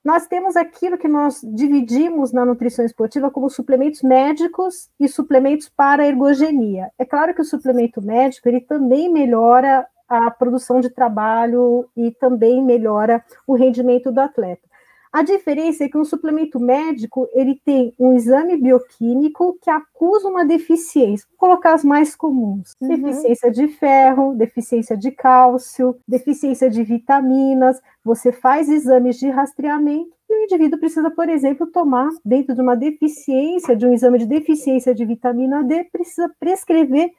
Nós 0.04 0.26
temos 0.26 0.56
aquilo 0.56 0.98
que 0.98 1.06
nós 1.06 1.40
dividimos 1.44 2.32
na 2.32 2.44
nutrição 2.44 2.84
esportiva 2.84 3.30
como 3.30 3.48
suplementos 3.48 4.02
médicos 4.02 4.90
e 4.98 5.06
suplementos 5.08 5.68
para 5.68 6.06
ergogenia. 6.06 6.90
É 6.98 7.04
claro 7.04 7.32
que 7.32 7.40
o 7.40 7.44
suplemento 7.44 8.02
médico 8.02 8.48
ele 8.48 8.60
também 8.60 9.12
melhora 9.12 9.86
a 10.08 10.30
produção 10.30 10.80
de 10.80 10.90
trabalho 10.90 11.88
e 11.96 12.10
também 12.10 12.62
melhora 12.62 13.24
o 13.46 13.54
rendimento 13.54 14.10
do 14.10 14.20
atleta. 14.20 14.71
A 15.12 15.22
diferença 15.22 15.84
é 15.84 15.88
que 15.90 15.98
um 15.98 16.06
suplemento 16.06 16.58
médico 16.58 17.28
ele 17.34 17.60
tem 17.62 17.92
um 17.98 18.14
exame 18.14 18.56
bioquímico 18.56 19.58
que 19.60 19.68
acusa 19.68 20.26
uma 20.26 20.42
deficiência. 20.42 21.26
Vou 21.32 21.50
colocar 21.50 21.74
as 21.74 21.84
mais 21.84 22.16
comuns: 22.16 22.72
uhum. 22.80 22.88
deficiência 22.88 23.50
de 23.50 23.68
ferro, 23.68 24.34
deficiência 24.34 24.96
de 24.96 25.10
cálcio, 25.10 25.98
deficiência 26.08 26.70
de 26.70 26.82
vitaminas. 26.82 27.78
Você 28.02 28.32
faz 28.32 28.70
exames 28.70 29.18
de 29.18 29.28
rastreamento 29.28 30.10
e 30.30 30.34
o 30.34 30.44
indivíduo 30.44 30.80
precisa, 30.80 31.10
por 31.10 31.28
exemplo, 31.28 31.66
tomar 31.66 32.08
dentro 32.24 32.54
de 32.54 32.62
uma 32.62 32.74
deficiência, 32.74 33.76
de 33.76 33.86
um 33.86 33.92
exame 33.92 34.18
de 34.18 34.26
deficiência 34.26 34.94
de 34.94 35.04
vitamina 35.04 35.62
D, 35.62 35.84
precisa 35.92 36.30
prescrever 36.40 37.12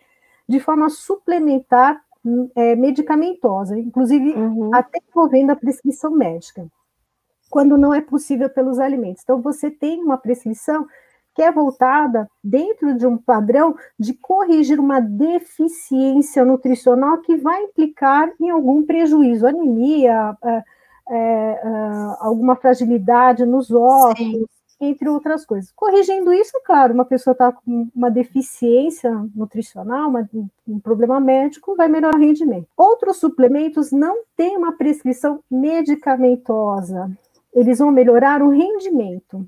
de 0.50 0.60
forma 0.60 0.90
suplementar 0.90 2.02
é, 2.56 2.76
medicamentosa, 2.76 3.78
inclusive 3.78 4.32
uhum. 4.32 4.74
até 4.74 5.00
envolvendo 5.08 5.52
a 5.52 5.56
prescrição 5.56 6.10
médica 6.10 6.68
quando 7.54 7.78
não 7.78 7.94
é 7.94 8.02
possível 8.02 8.50
pelos 8.50 8.80
alimentos. 8.80 9.22
Então, 9.22 9.40
você 9.40 9.70
tem 9.70 10.02
uma 10.02 10.18
prescrição 10.18 10.88
que 11.36 11.42
é 11.44 11.52
voltada 11.52 12.28
dentro 12.44 12.98
de 12.98 13.06
um 13.06 13.16
padrão 13.16 13.76
de 13.98 14.16
corrigir 14.16 14.80
uma 14.80 15.00
deficiência 15.00 16.44
nutricional 16.44 17.20
que 17.20 17.38
vai 17.38 17.62
implicar 17.62 18.32
em 18.42 18.50
algum 18.50 18.84
prejuízo, 18.84 19.46
anemia, 19.46 20.36
é, 20.44 20.64
é, 21.12 21.60
alguma 22.22 22.56
fragilidade 22.56 23.46
nos 23.46 23.70
ossos, 23.70 24.18
Sim. 24.18 24.46
entre 24.82 25.08
outras 25.08 25.46
coisas. 25.46 25.72
Corrigindo 25.76 26.34
isso, 26.34 26.60
claro, 26.66 26.96
uma 26.96 27.06
pessoa 27.06 27.34
está 27.34 27.52
com 27.52 27.88
uma 27.96 28.10
deficiência 28.10 29.12
nutricional, 29.36 30.10
uma, 30.10 30.28
um 30.68 30.80
problema 30.80 31.20
médico, 31.20 31.76
vai 31.76 31.88
melhorar 31.88 32.16
o 32.16 32.20
rendimento. 32.20 32.68
Outros 32.76 33.18
suplementos 33.18 33.92
não 33.92 34.24
têm 34.36 34.58
uma 34.58 34.72
prescrição 34.72 35.40
medicamentosa, 35.52 37.16
eles 37.56 37.80
vão 37.80 37.92
melhorar 37.92 38.42
o 38.42 38.50
rendimento. 38.50 39.48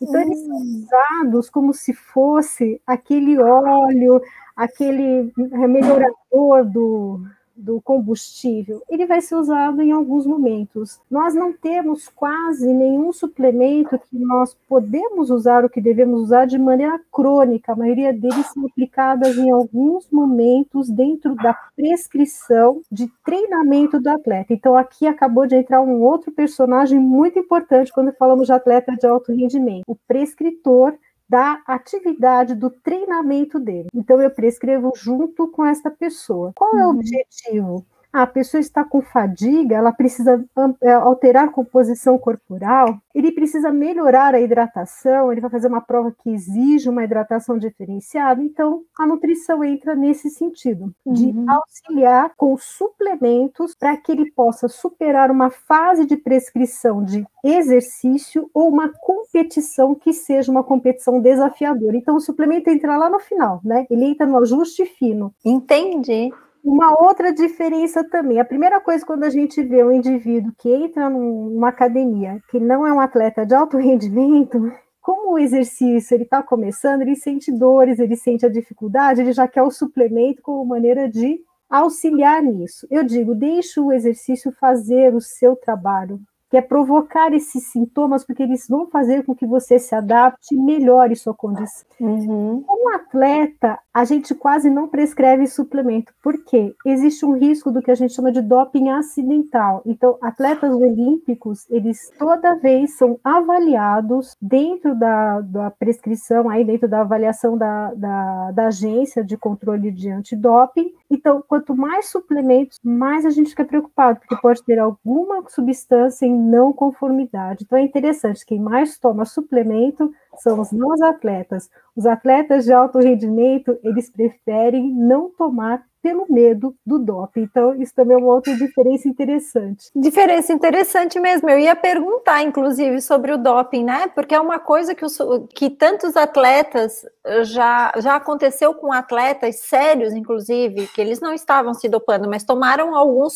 Então, 0.00 0.20
eles 0.20 0.38
são 0.40 0.56
hum. 0.56 0.86
usados 0.86 1.50
como 1.50 1.74
se 1.74 1.92
fosse 1.92 2.80
aquele 2.86 3.38
óleo, 3.38 4.22
aquele 4.56 5.30
melhorador 5.36 6.64
do, 6.64 7.20
do 7.60 7.80
combustível, 7.80 8.82
ele 8.88 9.06
vai 9.06 9.20
ser 9.20 9.36
usado 9.36 9.80
em 9.82 9.92
alguns 9.92 10.26
momentos. 10.26 11.00
Nós 11.10 11.34
não 11.34 11.52
temos 11.52 12.08
quase 12.08 12.72
nenhum 12.72 13.12
suplemento 13.12 13.98
que 13.98 14.18
nós 14.18 14.56
podemos 14.68 15.30
usar 15.30 15.64
o 15.64 15.70
que 15.70 15.80
devemos 15.80 16.22
usar 16.22 16.46
de 16.46 16.58
maneira 16.58 17.00
crônica. 17.12 17.72
A 17.72 17.76
maioria 17.76 18.12
deles 18.12 18.46
são 18.52 18.66
aplicadas 18.66 19.36
em 19.36 19.50
alguns 19.50 20.08
momentos 20.10 20.88
dentro 20.88 21.34
da 21.34 21.54
prescrição 21.76 22.82
de 22.90 23.10
treinamento 23.24 24.00
do 24.00 24.08
atleta. 24.08 24.52
Então, 24.52 24.76
aqui 24.76 25.06
acabou 25.06 25.46
de 25.46 25.56
entrar 25.56 25.80
um 25.80 26.00
outro 26.02 26.32
personagem 26.32 26.98
muito 26.98 27.38
importante 27.38 27.92
quando 27.92 28.12
falamos 28.12 28.46
de 28.46 28.52
atleta 28.52 28.96
de 28.96 29.06
alto 29.06 29.32
rendimento, 29.32 29.84
o 29.86 29.96
prescritor 30.08 30.94
da 31.30 31.62
atividade 31.64 32.56
do 32.56 32.68
treinamento 32.68 33.60
dele. 33.60 33.88
Então 33.94 34.20
eu 34.20 34.30
prescrevo 34.32 34.90
junto 34.96 35.46
com 35.46 35.64
essa 35.64 35.88
pessoa. 35.88 36.50
Qual 36.56 36.76
é 36.76 36.84
o 36.84 36.90
uhum. 36.90 36.96
objetivo? 36.96 37.86
A 38.12 38.26
pessoa 38.26 38.60
está 38.60 38.84
com 38.84 39.00
fadiga, 39.00 39.76
ela 39.76 39.92
precisa 39.92 40.44
é, 40.82 40.92
alterar 40.92 41.44
a 41.44 41.52
composição 41.52 42.18
corporal, 42.18 42.98
ele 43.14 43.32
precisa 43.32 43.70
melhorar 43.70 44.34
a 44.34 44.40
hidratação, 44.40 45.30
ele 45.30 45.40
vai 45.40 45.50
fazer 45.50 45.68
uma 45.68 45.80
prova 45.80 46.12
que 46.12 46.30
exige 46.30 46.88
uma 46.88 47.04
hidratação 47.04 47.58
diferenciada, 47.58 48.42
então 48.42 48.82
a 48.98 49.06
nutrição 49.06 49.62
entra 49.62 49.94
nesse 49.94 50.30
sentido, 50.30 50.92
de 51.06 51.26
uhum. 51.26 51.46
auxiliar 51.48 52.32
com 52.36 52.56
suplementos 52.56 53.74
para 53.74 53.96
que 53.96 54.12
ele 54.12 54.30
possa 54.32 54.68
superar 54.68 55.30
uma 55.30 55.50
fase 55.50 56.04
de 56.04 56.16
prescrição 56.16 57.04
de 57.04 57.24
exercício 57.44 58.50
ou 58.52 58.68
uma 58.68 58.90
competição 59.00 59.94
que 59.94 60.12
seja 60.12 60.50
uma 60.50 60.64
competição 60.64 61.20
desafiadora. 61.20 61.96
Então 61.96 62.16
o 62.16 62.20
suplemento 62.20 62.70
entra 62.70 62.96
lá 62.96 63.08
no 63.08 63.18
final, 63.18 63.60
né? 63.64 63.86
Ele 63.90 64.04
entra 64.04 64.26
no 64.26 64.38
ajuste 64.38 64.84
fino. 64.84 65.32
Entendi. 65.44 66.30
Uma 66.62 66.92
outra 67.02 67.32
diferença 67.32 68.04
também, 68.04 68.38
a 68.38 68.44
primeira 68.44 68.80
coisa 68.80 69.04
quando 69.04 69.24
a 69.24 69.30
gente 69.30 69.62
vê 69.62 69.82
um 69.82 69.92
indivíduo 69.92 70.52
que 70.58 70.68
entra 70.68 71.08
numa 71.08 71.68
academia, 71.68 72.38
que 72.50 72.60
não 72.60 72.86
é 72.86 72.92
um 72.92 73.00
atleta 73.00 73.46
de 73.46 73.54
alto 73.54 73.76
rendimento, 73.78 74.70
como 75.00 75.32
o 75.32 75.38
exercício 75.38 76.14
ele 76.14 76.24
está 76.24 76.42
começando, 76.42 77.00
ele 77.00 77.16
sente 77.16 77.50
dores, 77.50 77.98
ele 77.98 78.14
sente 78.14 78.44
a 78.44 78.50
dificuldade, 78.50 79.22
ele 79.22 79.32
já 79.32 79.48
quer 79.48 79.62
o 79.62 79.70
suplemento 79.70 80.42
como 80.42 80.64
maneira 80.64 81.08
de 81.08 81.40
auxiliar 81.68 82.42
nisso. 82.42 82.86
Eu 82.90 83.04
digo, 83.04 83.34
deixe 83.34 83.80
o 83.80 83.92
exercício 83.92 84.52
fazer 84.52 85.14
o 85.14 85.20
seu 85.20 85.56
trabalho, 85.56 86.20
que 86.50 86.56
é 86.56 86.60
provocar 86.60 87.32
esses 87.32 87.68
sintomas, 87.68 88.24
porque 88.24 88.42
eles 88.42 88.66
vão 88.68 88.88
fazer 88.88 89.24
com 89.24 89.34
que 89.34 89.46
você 89.46 89.78
se 89.78 89.94
adapte 89.94 90.54
e 90.54 90.58
melhore 90.58 91.14
sua 91.14 91.32
condição. 91.32 91.86
Uhum. 92.00 92.64
Como 92.66 92.94
atleta, 92.94 93.78
a 93.94 94.04
gente 94.04 94.34
quase 94.34 94.68
não 94.68 94.88
prescreve 94.88 95.46
suplemento, 95.46 96.12
porque 96.20 96.74
existe 96.84 97.24
um 97.24 97.38
risco 97.38 97.70
do 97.70 97.80
que 97.80 97.90
a 97.90 97.94
gente 97.94 98.14
chama 98.14 98.32
de 98.32 98.42
doping 98.42 98.88
acidental. 98.88 99.80
Então, 99.86 100.18
atletas 100.20 100.74
olímpicos, 100.74 101.70
eles 101.70 102.10
toda 102.18 102.56
vez 102.56 102.96
são 102.96 103.18
avaliados 103.22 104.36
dentro 104.42 104.98
da, 104.98 105.40
da 105.42 105.70
prescrição, 105.70 106.50
aí 106.50 106.64
dentro 106.64 106.88
da 106.88 107.02
avaliação 107.02 107.56
da, 107.56 107.94
da, 107.94 108.50
da 108.50 108.66
agência 108.66 109.22
de 109.22 109.36
controle 109.36 109.92
de 109.92 110.10
antidoping. 110.10 110.92
Então, 111.10 111.42
quanto 111.46 111.74
mais 111.74 112.08
suplementos, 112.08 112.78
mais 112.84 113.26
a 113.26 113.30
gente 113.30 113.50
fica 113.50 113.64
preocupado, 113.64 114.20
porque 114.20 114.40
pode 114.40 114.62
ter 114.62 114.78
alguma 114.78 115.42
substância 115.48 116.24
em 116.24 116.32
não 116.32 116.72
conformidade. 116.72 117.64
Então 117.64 117.76
é 117.76 117.82
interessante, 117.82 118.46
quem 118.46 118.60
mais 118.60 118.96
toma 118.96 119.24
suplemento 119.24 120.12
são 120.36 120.60
os 120.60 120.70
não 120.70 120.92
atletas. 121.04 121.68
Os 121.96 122.06
atletas 122.06 122.64
de 122.64 122.72
alto 122.72 122.98
rendimento, 123.00 123.76
eles 123.82 124.08
preferem 124.08 124.88
não 124.94 125.30
tomar 125.30 125.84
pelo 126.02 126.26
medo 126.28 126.74
do 126.84 126.98
doping. 126.98 127.42
Então, 127.42 127.74
isso 127.74 127.94
também 127.94 128.16
é 128.16 128.18
uma 128.20 128.34
outra 128.34 128.54
diferença 128.56 129.08
interessante. 129.08 129.90
Diferença 129.94 130.52
interessante 130.52 131.18
mesmo. 131.20 131.48
Eu 131.48 131.58
ia 131.58 131.76
perguntar, 131.76 132.42
inclusive, 132.42 133.00
sobre 133.00 133.32
o 133.32 133.38
doping, 133.38 133.84
né? 133.84 134.08
Porque 134.08 134.34
é 134.34 134.40
uma 134.40 134.58
coisa 134.58 134.94
que, 134.94 135.04
os, 135.04 135.18
que 135.54 135.70
tantos 135.70 136.16
atletas 136.16 137.04
já, 137.42 137.92
já 137.98 138.16
aconteceu 138.16 138.74
com 138.74 138.92
atletas 138.92 139.56
sérios, 139.60 140.12
inclusive, 140.12 140.86
que 140.88 141.00
eles 141.00 141.20
não 141.20 141.32
estavam 141.32 141.74
se 141.74 141.88
dopando, 141.88 142.28
mas 142.28 142.44
tomaram 142.44 142.94
algum 142.94 143.26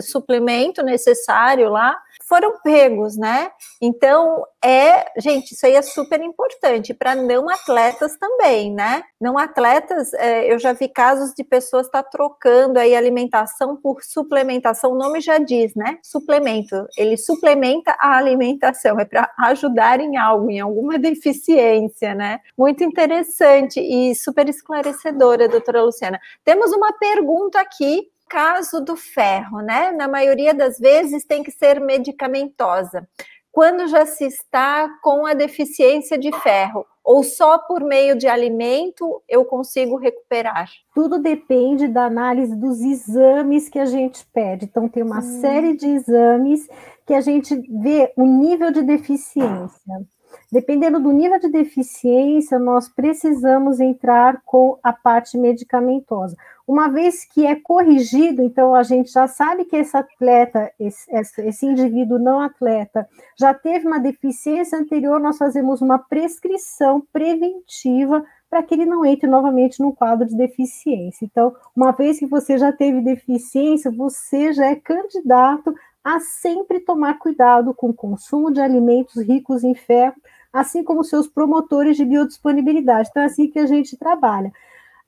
suplemento 0.00 0.82
necessário 0.82 1.68
lá 1.70 1.96
foram 2.34 2.58
pegos, 2.64 3.16
né? 3.16 3.48
Então, 3.80 4.44
é, 4.64 5.06
gente, 5.20 5.52
isso 5.52 5.64
aí 5.64 5.74
é 5.74 5.82
super 5.82 6.20
importante 6.20 6.92
para 6.92 7.14
não 7.14 7.48
atletas 7.48 8.16
também, 8.18 8.74
né? 8.74 9.04
Não 9.20 9.38
atletas, 9.38 10.12
é, 10.14 10.52
eu 10.52 10.58
já 10.58 10.72
vi 10.72 10.88
casos 10.88 11.32
de 11.32 11.44
pessoas 11.44 11.86
estar 11.86 12.02
tá 12.02 12.08
trocando 12.10 12.80
aí 12.80 12.96
alimentação 12.96 13.76
por 13.76 14.02
suplementação, 14.02 14.90
o 14.90 14.98
nome 14.98 15.20
já 15.20 15.38
diz, 15.38 15.76
né? 15.76 15.98
Suplemento, 16.02 16.88
ele 16.98 17.16
suplementa 17.16 17.94
a 18.00 18.16
alimentação, 18.16 18.98
é 18.98 19.04
para 19.04 19.30
ajudar 19.38 20.00
em 20.00 20.16
algo, 20.16 20.50
em 20.50 20.58
alguma 20.58 20.98
deficiência, 20.98 22.16
né? 22.16 22.40
Muito 22.58 22.82
interessante 22.82 23.78
e 23.78 24.12
super 24.16 24.48
esclarecedora, 24.48 25.48
doutora 25.48 25.84
Luciana. 25.84 26.20
Temos 26.44 26.72
uma 26.72 26.92
pergunta 26.94 27.60
aqui 27.60 28.12
Caso 28.28 28.80
do 28.80 28.96
ferro, 28.96 29.60
né? 29.60 29.92
Na 29.92 30.08
maioria 30.08 30.54
das 30.54 30.78
vezes 30.78 31.24
tem 31.24 31.42
que 31.42 31.50
ser 31.50 31.80
medicamentosa. 31.80 33.08
Quando 33.52 33.86
já 33.86 34.04
se 34.04 34.24
está 34.24 34.88
com 35.00 35.26
a 35.26 35.32
deficiência 35.32 36.18
de 36.18 36.32
ferro, 36.40 36.84
ou 37.04 37.22
só 37.22 37.58
por 37.58 37.84
meio 37.84 38.16
de 38.16 38.26
alimento 38.26 39.22
eu 39.28 39.44
consigo 39.44 39.96
recuperar? 39.96 40.68
Tudo 40.94 41.20
depende 41.20 41.86
da 41.86 42.06
análise 42.06 42.56
dos 42.56 42.80
exames 42.80 43.68
que 43.68 43.78
a 43.78 43.84
gente 43.84 44.26
pede. 44.32 44.64
Então, 44.64 44.88
tem 44.88 45.02
uma 45.02 45.18
hum. 45.18 45.40
série 45.40 45.76
de 45.76 45.86
exames 45.86 46.66
que 47.06 47.14
a 47.14 47.20
gente 47.20 47.54
vê 47.54 48.12
o 48.16 48.24
nível 48.24 48.72
de 48.72 48.82
deficiência. 48.82 50.04
Dependendo 50.50 50.98
do 50.98 51.12
nível 51.12 51.38
de 51.38 51.48
deficiência, 51.48 52.58
nós 52.58 52.88
precisamos 52.88 53.80
entrar 53.80 54.40
com 54.44 54.78
a 54.82 54.92
parte 54.92 55.36
medicamentosa. 55.36 56.36
Uma 56.66 56.88
vez 56.88 57.26
que 57.26 57.46
é 57.46 57.54
corrigido, 57.54 58.42
então 58.42 58.74
a 58.74 58.82
gente 58.82 59.12
já 59.12 59.28
sabe 59.28 59.66
que 59.66 59.76
esse 59.76 59.94
atleta, 59.94 60.72
esse, 60.80 61.10
esse 61.42 61.66
indivíduo 61.66 62.18
não 62.18 62.40
atleta, 62.40 63.06
já 63.38 63.52
teve 63.52 63.86
uma 63.86 64.00
deficiência 64.00 64.78
anterior, 64.78 65.20
nós 65.20 65.36
fazemos 65.36 65.82
uma 65.82 65.98
prescrição 65.98 67.06
preventiva 67.12 68.24
para 68.48 68.62
que 68.62 68.72
ele 68.72 68.86
não 68.86 69.04
entre 69.04 69.28
novamente 69.28 69.80
num 69.80 69.92
quadro 69.92 70.26
de 70.26 70.36
deficiência. 70.36 71.24
Então, 71.24 71.54
uma 71.76 71.90
vez 71.90 72.18
que 72.18 72.26
você 72.26 72.56
já 72.56 72.72
teve 72.72 73.02
deficiência, 73.02 73.90
você 73.90 74.52
já 74.52 74.66
é 74.66 74.76
candidato 74.76 75.74
a 76.02 76.20
sempre 76.20 76.80
tomar 76.80 77.18
cuidado 77.18 77.74
com 77.74 77.88
o 77.88 77.94
consumo 77.94 78.52
de 78.52 78.60
alimentos 78.60 79.20
ricos 79.22 79.64
em 79.64 79.74
ferro, 79.74 80.14
assim 80.52 80.84
como 80.84 81.02
seus 81.02 81.26
promotores 81.26 81.96
de 81.96 82.04
biodisponibilidade. 82.04 83.08
Então, 83.10 83.22
é 83.22 83.26
assim 83.26 83.50
que 83.50 83.58
a 83.58 83.66
gente 83.66 83.96
trabalha. 83.98 84.52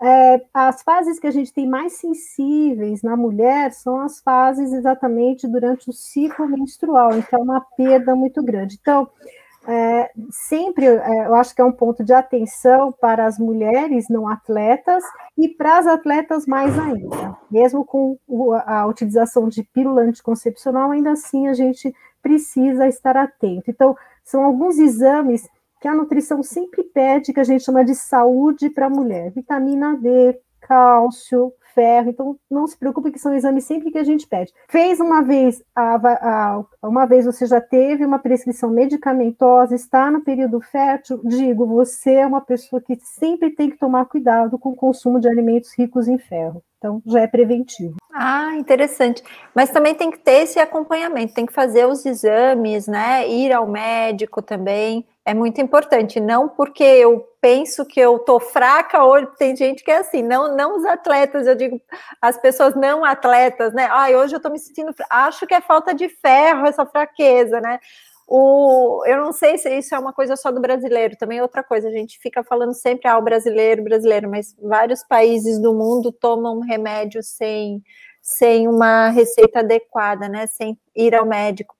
É, 0.00 0.42
as 0.52 0.82
fases 0.82 1.18
que 1.18 1.26
a 1.26 1.30
gente 1.30 1.52
tem 1.52 1.66
mais 1.66 1.94
sensíveis 1.94 3.02
na 3.02 3.16
mulher 3.16 3.72
são 3.72 3.98
as 4.00 4.20
fases 4.20 4.72
exatamente 4.72 5.48
durante 5.48 5.88
o 5.88 5.92
ciclo 5.92 6.46
menstrual, 6.46 7.16
então 7.16 7.40
é 7.40 7.42
uma 7.42 7.60
perda 7.76 8.14
muito 8.14 8.42
grande. 8.42 8.78
Então, 8.78 9.08
é, 9.66 10.10
sempre 10.30 10.86
é, 10.86 11.26
eu 11.26 11.34
acho 11.34 11.54
que 11.54 11.60
é 11.60 11.64
um 11.64 11.72
ponto 11.72 12.04
de 12.04 12.12
atenção 12.12 12.92
para 12.92 13.26
as 13.26 13.38
mulheres 13.38 14.06
não 14.08 14.28
atletas 14.28 15.02
e 15.36 15.48
para 15.48 15.78
as 15.78 15.86
atletas 15.86 16.46
mais 16.46 16.78
ainda. 16.78 17.36
Mesmo 17.50 17.84
com 17.84 18.18
a 18.66 18.86
utilização 18.86 19.48
de 19.48 19.64
pílula 19.64 20.02
anticoncepcional, 20.02 20.90
ainda 20.90 21.12
assim 21.12 21.48
a 21.48 21.54
gente 21.54 21.92
precisa 22.22 22.86
estar 22.86 23.16
atento. 23.16 23.70
Então, 23.70 23.96
são 24.22 24.44
alguns 24.44 24.78
exames 24.78 25.48
que 25.86 25.88
a 25.88 25.94
nutrição 25.94 26.42
sempre 26.42 26.82
pede, 26.82 27.32
que 27.32 27.38
a 27.38 27.44
gente 27.44 27.62
chama 27.62 27.84
de 27.84 27.94
saúde 27.94 28.68
para 28.68 28.86
a 28.86 28.90
mulher: 28.90 29.30
vitamina 29.30 29.96
D, 29.96 30.36
cálcio, 30.60 31.52
ferro. 31.72 32.10
Então, 32.10 32.36
não 32.50 32.66
se 32.66 32.76
preocupe 32.76 33.12
que 33.12 33.20
são 33.20 33.32
exames 33.32 33.62
sempre 33.62 33.92
que 33.92 33.98
a 33.98 34.02
gente 34.02 34.26
pede. 34.26 34.52
Fez 34.68 34.98
uma 34.98 35.22
vez, 35.22 35.62
a, 35.76 35.94
a, 35.94 36.64
uma 36.82 37.06
vez 37.06 37.24
você 37.24 37.46
já 37.46 37.60
teve 37.60 38.04
uma 38.04 38.18
prescrição 38.18 38.68
medicamentosa, 38.68 39.76
está 39.76 40.10
no 40.10 40.22
período 40.22 40.60
fértil, 40.60 41.20
digo, 41.22 41.64
você 41.64 42.14
é 42.14 42.26
uma 42.26 42.40
pessoa 42.40 42.82
que 42.82 42.98
sempre 43.00 43.50
tem 43.50 43.70
que 43.70 43.78
tomar 43.78 44.06
cuidado 44.06 44.58
com 44.58 44.70
o 44.70 44.76
consumo 44.76 45.20
de 45.20 45.28
alimentos 45.28 45.72
ricos 45.78 46.08
em 46.08 46.18
ferro. 46.18 46.64
Então, 46.78 47.00
já 47.06 47.20
é 47.20 47.26
preventivo. 47.28 47.94
Ah, 48.12 48.56
interessante. 48.56 49.22
Mas 49.54 49.70
também 49.70 49.94
tem 49.94 50.10
que 50.10 50.18
ter 50.18 50.42
esse 50.42 50.58
acompanhamento, 50.58 51.34
tem 51.34 51.46
que 51.46 51.52
fazer 51.52 51.86
os 51.86 52.04
exames, 52.04 52.88
né? 52.88 53.28
Ir 53.28 53.52
ao 53.52 53.68
médico 53.68 54.42
também 54.42 55.06
é 55.26 55.34
muito 55.34 55.60
importante, 55.60 56.20
não 56.20 56.48
porque 56.48 56.84
eu 56.84 57.26
penso 57.40 57.84
que 57.84 57.98
eu 57.98 58.20
tô 58.20 58.38
fraca, 58.38 59.02
ou 59.02 59.26
tem 59.26 59.56
gente 59.56 59.82
que 59.82 59.90
é 59.90 59.98
assim, 59.98 60.22
não, 60.22 60.56
não 60.56 60.76
os 60.76 60.84
atletas, 60.84 61.48
eu 61.48 61.56
digo 61.56 61.80
as 62.22 62.40
pessoas 62.40 62.76
não 62.76 63.04
atletas, 63.04 63.74
né? 63.74 63.88
Ai, 63.90 64.14
hoje 64.14 64.36
eu 64.36 64.40
tô 64.40 64.48
me 64.48 64.58
sentindo, 64.58 64.94
acho 65.10 65.44
que 65.44 65.52
é 65.54 65.60
falta 65.60 65.92
de 65.92 66.08
ferro, 66.08 66.64
essa 66.64 66.86
fraqueza, 66.86 67.60
né? 67.60 67.80
O, 68.28 69.04
eu 69.06 69.18
não 69.18 69.32
sei 69.32 69.58
se 69.58 69.68
isso 69.76 69.94
é 69.96 69.98
uma 69.98 70.12
coisa 70.12 70.36
só 70.36 70.52
do 70.52 70.60
brasileiro, 70.60 71.16
também 71.18 71.38
é 71.38 71.42
outra 71.42 71.62
coisa, 71.64 71.88
a 71.88 71.92
gente 71.92 72.18
fica 72.20 72.44
falando 72.44 72.74
sempre, 72.74 73.08
ah, 73.08 73.18
o 73.18 73.22
brasileiro, 73.22 73.82
brasileiro, 73.82 74.30
mas 74.30 74.54
vários 74.62 75.02
países 75.02 75.60
do 75.60 75.74
mundo 75.74 76.12
tomam 76.12 76.60
remédio 76.60 77.20
sem, 77.22 77.82
sem 78.22 78.68
uma 78.68 79.08
receita 79.08 79.58
adequada, 79.58 80.28
né? 80.28 80.46
Sem 80.46 80.78
ir 80.94 81.16
ao 81.16 81.26
médico 81.26 81.76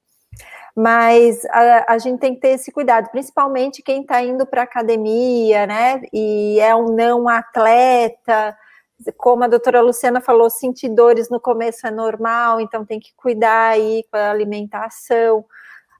mas 0.76 1.42
a, 1.46 1.94
a, 1.94 1.98
gente 1.98 2.20
tem 2.20 2.34
que 2.34 2.40
ter 2.42 2.50
esse 2.50 2.70
cuidado, 2.70 3.08
principalmente 3.10 3.82
quem 3.82 4.02
está 4.02 4.20
indo 4.22 4.44
para 4.44 4.62
academia, 4.62 5.66
né? 5.66 6.02
E 6.12 6.60
é 6.60 6.76
um 6.76 6.94
não 6.94 7.26
atleta, 7.26 8.54
como 9.16 9.44
a 9.44 9.48
doutora 9.48 9.80
Luciana 9.80 10.20
falou, 10.20 10.50
sentir 10.50 10.90
dores 10.90 11.30
no 11.30 11.40
começo 11.40 11.86
é 11.86 11.90
normal, 11.90 12.60
então 12.60 12.84
tem 12.84 13.00
que 13.00 13.14
cuidar 13.16 13.70
aí 13.70 14.04
com 14.10 14.18
a 14.18 14.30
alimentação. 14.30 15.46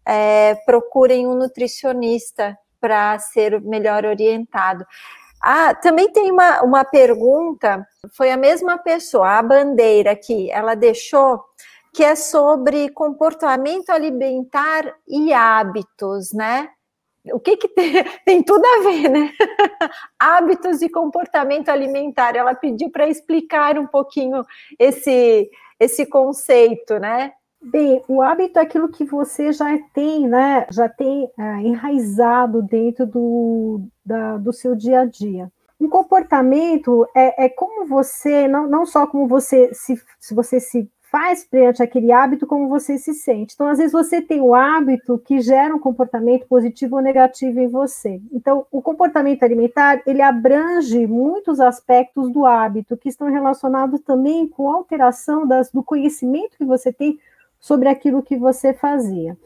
É, 0.07 0.55
procurem 0.67 1.27
um 1.27 1.35
nutricionista 1.35 2.57
para 2.79 3.19
ser 3.19 3.61
melhor 3.63 4.05
orientado. 4.05 4.87
Ah, 5.43 5.75
também 5.75 6.11
tem 6.13 6.31
uma, 6.31 6.63
uma 6.63 6.85
pergunta, 6.85 7.87
foi 8.15 8.31
a 8.31 8.37
mesma 8.37 8.79
pessoa, 8.79 9.39
a 9.39 9.43
bandeira 9.43 10.13
aqui, 10.13 10.51
ela 10.51 10.75
deixou 10.75 11.43
que 11.97 12.05
é 12.05 12.15
sobre 12.15 12.91
comportamento 12.91 13.89
alimentar 13.89 14.85
e 15.09 15.33
hábitos, 15.33 16.31
né? 16.35 16.69
O 17.33 17.41
que, 17.41 17.57
que 17.57 17.69
tem, 17.69 17.91
tem 18.23 18.43
tudo 18.43 18.63
a 18.67 18.83
ver, 18.83 19.09
né? 19.09 19.33
hábitos 20.21 20.83
e 20.83 20.91
comportamento 20.91 21.71
alimentar. 21.71 22.37
Ela 22.37 22.55
pediu 22.55 22.91
para 22.91 23.09
explicar 23.09 23.79
um 23.79 23.87
pouquinho 23.87 24.45
esse, 24.79 25.51
esse 25.81 26.05
conceito, 26.05 26.99
né? 26.99 27.33
Bem, 27.63 28.03
o 28.07 28.21
hábito 28.21 28.59
é 28.59 28.63
aquilo 28.63 28.91
que 28.91 29.07
você 29.07 29.51
já 29.51 29.79
tem, 29.95 30.29
né? 30.29 30.67
Já 30.71 30.91
tem 30.91 31.31
é, 31.39 31.43
enraizado 31.63 32.61
dentro 32.61 33.07
do, 33.07 33.81
da, 34.05 34.37
do 34.37 34.53
seu 34.53 34.77
dia 34.77 35.01
a 35.01 35.05
dia. 35.07 35.51
Um 35.81 35.89
comportamento 35.89 37.09
é, 37.15 37.47
é 37.47 37.49
como 37.49 37.87
você, 37.87 38.47
não, 38.47 38.67
não 38.67 38.85
só 38.85 39.07
como 39.07 39.27
você 39.27 39.73
se, 39.73 39.99
se 40.21 40.35
você 40.35 40.61
se 40.61 40.91
faz 41.11 41.45
perante 41.45 41.83
aquele 41.83 42.11
hábito 42.11 42.47
como 42.47 42.69
você 42.69 42.99
se 42.99 43.15
sente. 43.15 43.55
Então, 43.55 43.69
às 43.69 43.79
vezes, 43.79 43.93
você 43.93 44.21
tem 44.21 44.41
o 44.41 44.55
hábito 44.55 45.19
que 45.19 45.41
gera 45.41 45.75
um 45.75 45.79
comportamento 45.79 46.47
positivo 46.47 46.97
ou 46.97 47.03
negativo 47.03 47.61
em 47.61 47.69
você. 47.69 48.21
Então, 48.33 48.67
o 48.71 48.83
comportamento 48.83 49.43
alimentar, 49.43 50.03
ele 50.07 50.21
abrange 50.21 51.07
muitos 51.07 51.61
aspectos 51.61 52.31
do 52.33 52.45
hábito, 52.45 52.97
que 52.97 53.09
estão 53.09 53.31
relacionados 53.31 54.01
também 54.01 54.49
com 54.49 54.71
a 54.71 54.75
alteração 54.75 55.47
das, 55.47 55.71
do 55.71 55.83
conhecimento 55.83 56.59
que 56.59 56.65
você 56.65 56.93
tem 56.93 57.19
sobre 57.61 57.89
aquilo 57.89 58.23
que 58.23 58.37
você 58.37 58.75
fazia. 58.75 59.37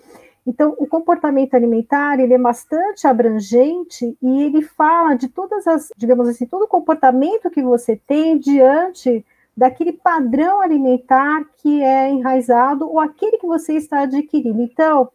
Então, 0.46 0.74
o 0.78 0.86
comportamento 0.86 1.54
alimentar, 1.54 2.18
ele 2.18 2.32
é 2.32 2.38
bastante 2.38 3.06
abrangente 3.06 4.16
e 4.22 4.42
ele 4.42 4.62
fala 4.62 5.14
de 5.14 5.28
todas 5.28 5.66
as, 5.66 5.90
digamos 5.96 6.26
assim, 6.26 6.46
todo 6.46 6.62
o 6.62 6.68
comportamento 6.68 7.50
que 7.50 7.62
você 7.62 7.96
tem 8.06 8.38
diante 8.38 9.24
daquele 9.60 9.92
padrão 9.92 10.62
alimentar 10.62 11.44
que 11.58 11.82
é 11.82 12.08
enraizado 12.08 12.88
ou 12.88 12.98
aquele 12.98 13.36
que 13.36 13.46
você 13.46 13.74
está 13.74 14.00
adquirindo. 14.04 14.62
Então, 14.62 15.10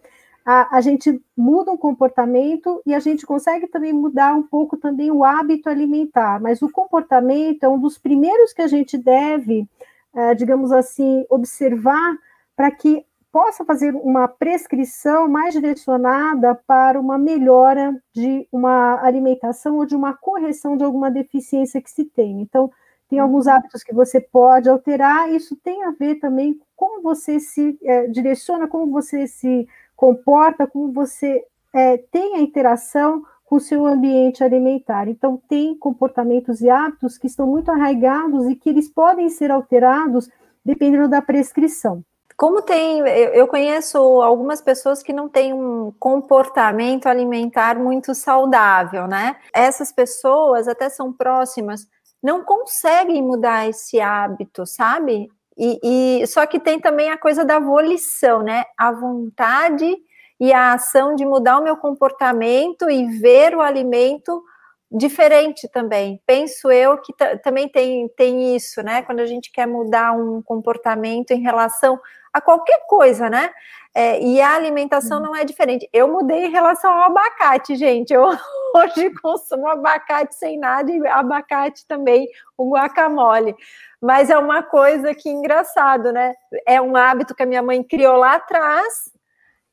a, 0.45 0.77
a, 0.77 0.81
gente 0.81 1.19
muda 1.35 1.71
o 1.71 1.77
comportamento 1.79 2.79
e 2.85 2.93
a 2.93 2.99
gente 2.99 3.25
consegue 3.25 3.65
também 3.65 3.91
mudar 3.91 4.35
um 4.35 4.43
pouco 4.43 4.77
também 4.77 5.09
o 5.09 5.23
hábito 5.23 5.67
alimentar, 5.67 6.39
mas 6.39 6.61
o 6.61 6.69
comportamento 6.69 7.63
é 7.63 7.67
um 7.67 7.79
dos 7.79 7.97
primeiros 7.97 8.53
que 8.53 8.61
a 8.61 8.67
gente 8.67 8.99
deve, 8.99 9.67
é, 10.13 10.35
digamos 10.35 10.71
assim, 10.71 11.25
observar 11.27 12.15
para 12.55 12.69
que 12.69 13.03
possa 13.31 13.65
fazer 13.65 13.95
uma 13.95 14.27
prescrição 14.27 15.27
mais 15.27 15.55
direcionada 15.55 16.53
para 16.67 16.99
uma 16.99 17.17
melhora 17.17 17.99
de 18.13 18.47
uma 18.51 19.01
alimentação 19.03 19.77
ou 19.77 19.87
de 19.87 19.95
uma 19.95 20.13
correção 20.13 20.77
de 20.77 20.83
alguma 20.83 21.09
deficiência 21.09 21.81
que 21.81 21.89
se 21.89 22.05
tem. 22.05 22.41
Então, 22.41 22.71
tem 23.09 23.19
alguns 23.19 23.47
hábitos 23.47 23.83
que 23.83 23.93
você 23.93 24.19
pode 24.19 24.69
alterar, 24.69 25.31
isso 25.31 25.55
tem 25.55 25.83
a 25.83 25.91
ver 25.91 26.15
também 26.15 26.53
com 26.53 26.65
como 26.75 27.01
você 27.01 27.39
se 27.39 27.77
é, 27.83 28.07
direciona, 28.07 28.67
como 28.67 28.91
você 28.91 29.27
se 29.27 29.67
comporta, 29.95 30.67
como 30.67 30.91
você 30.91 31.43
é, 31.73 31.97
tem 31.97 32.35
a 32.35 32.41
interação 32.41 33.23
com 33.45 33.55
o 33.55 33.59
seu 33.59 33.85
ambiente 33.85 34.43
alimentar. 34.43 35.07
Então, 35.07 35.41
tem 35.47 35.77
comportamentos 35.77 36.61
e 36.61 36.69
hábitos 36.69 37.17
que 37.17 37.27
estão 37.27 37.47
muito 37.47 37.71
arraigados 37.71 38.47
e 38.47 38.55
que 38.55 38.69
eles 38.69 38.89
podem 38.89 39.29
ser 39.29 39.51
alterados 39.51 40.29
dependendo 40.63 41.07
da 41.07 41.21
prescrição. 41.21 42.03
Como 42.35 42.61
tem, 42.61 42.99
eu 42.99 43.47
conheço 43.47 43.97
algumas 43.97 44.59
pessoas 44.59 45.01
que 45.01 45.13
não 45.13 45.29
têm 45.29 45.53
um 45.53 45.93
comportamento 45.97 47.05
alimentar 47.07 47.79
muito 47.79 48.13
saudável, 48.13 49.07
né? 49.07 49.37
Essas 49.53 49.89
pessoas 49.93 50.67
até 50.67 50.89
são 50.89 51.13
próximas, 51.13 51.87
não 52.21 52.43
conseguem 52.43 53.21
mudar 53.21 53.67
esse 53.67 53.99
hábito, 53.99 54.65
sabe? 54.65 55.29
E, 55.57 55.79
e, 56.21 56.27
só 56.27 56.45
que 56.45 56.59
tem 56.59 56.79
também 56.79 57.09
a 57.09 57.17
coisa 57.17 57.45
da 57.45 57.59
volição, 57.59 58.43
né? 58.43 58.65
A 58.77 58.91
vontade 58.91 59.95
e 60.39 60.51
a 60.51 60.73
ação 60.73 61.15
de 61.15 61.25
mudar 61.25 61.59
o 61.59 61.63
meu 61.63 61.77
comportamento 61.77 62.89
e 62.89 63.05
ver 63.19 63.55
o 63.55 63.61
alimento 63.61 64.43
diferente 64.91 65.67
também. 65.69 66.21
Penso 66.25 66.71
eu 66.71 66.97
que 66.97 67.13
também 67.43 67.69
tem, 67.69 68.07
tem 68.09 68.55
isso, 68.55 68.81
né? 68.81 69.01
Quando 69.01 69.19
a 69.19 69.25
gente 69.25 69.51
quer 69.51 69.67
mudar 69.67 70.11
um 70.11 70.41
comportamento 70.41 71.31
em 71.31 71.41
relação 71.41 71.99
a 72.35 72.41
qualquer 72.41 72.85
coisa, 72.85 73.29
né? 73.29 73.49
É, 73.93 74.21
e 74.21 74.41
a 74.41 74.55
alimentação 74.55 75.21
não 75.21 75.33
é 75.33 75.45
diferente. 75.45 75.89
Eu 75.93 76.09
mudei 76.09 76.47
em 76.47 76.51
relação 76.51 76.91
ao 76.91 77.03
abacate, 77.03 77.77
gente. 77.77 78.13
Eu 78.13 78.25
hoje 78.75 79.09
consumo 79.21 79.69
abacate 79.69 80.35
sem 80.35 80.59
nada 80.59 80.91
e 80.91 81.07
abacate 81.07 81.87
também, 81.87 82.27
o 82.57 82.71
guacamole. 82.71 83.55
Mas 84.01 84.29
é 84.29 84.37
uma 84.37 84.61
coisa 84.61 85.15
que 85.15 85.29
engraçado, 85.29 86.11
né? 86.11 86.33
É 86.67 86.81
um 86.81 86.97
hábito 86.97 87.33
que 87.33 87.43
a 87.43 87.45
minha 87.45 87.63
mãe 87.63 87.81
criou 87.81 88.17
lá 88.17 88.35
atrás 88.35 89.09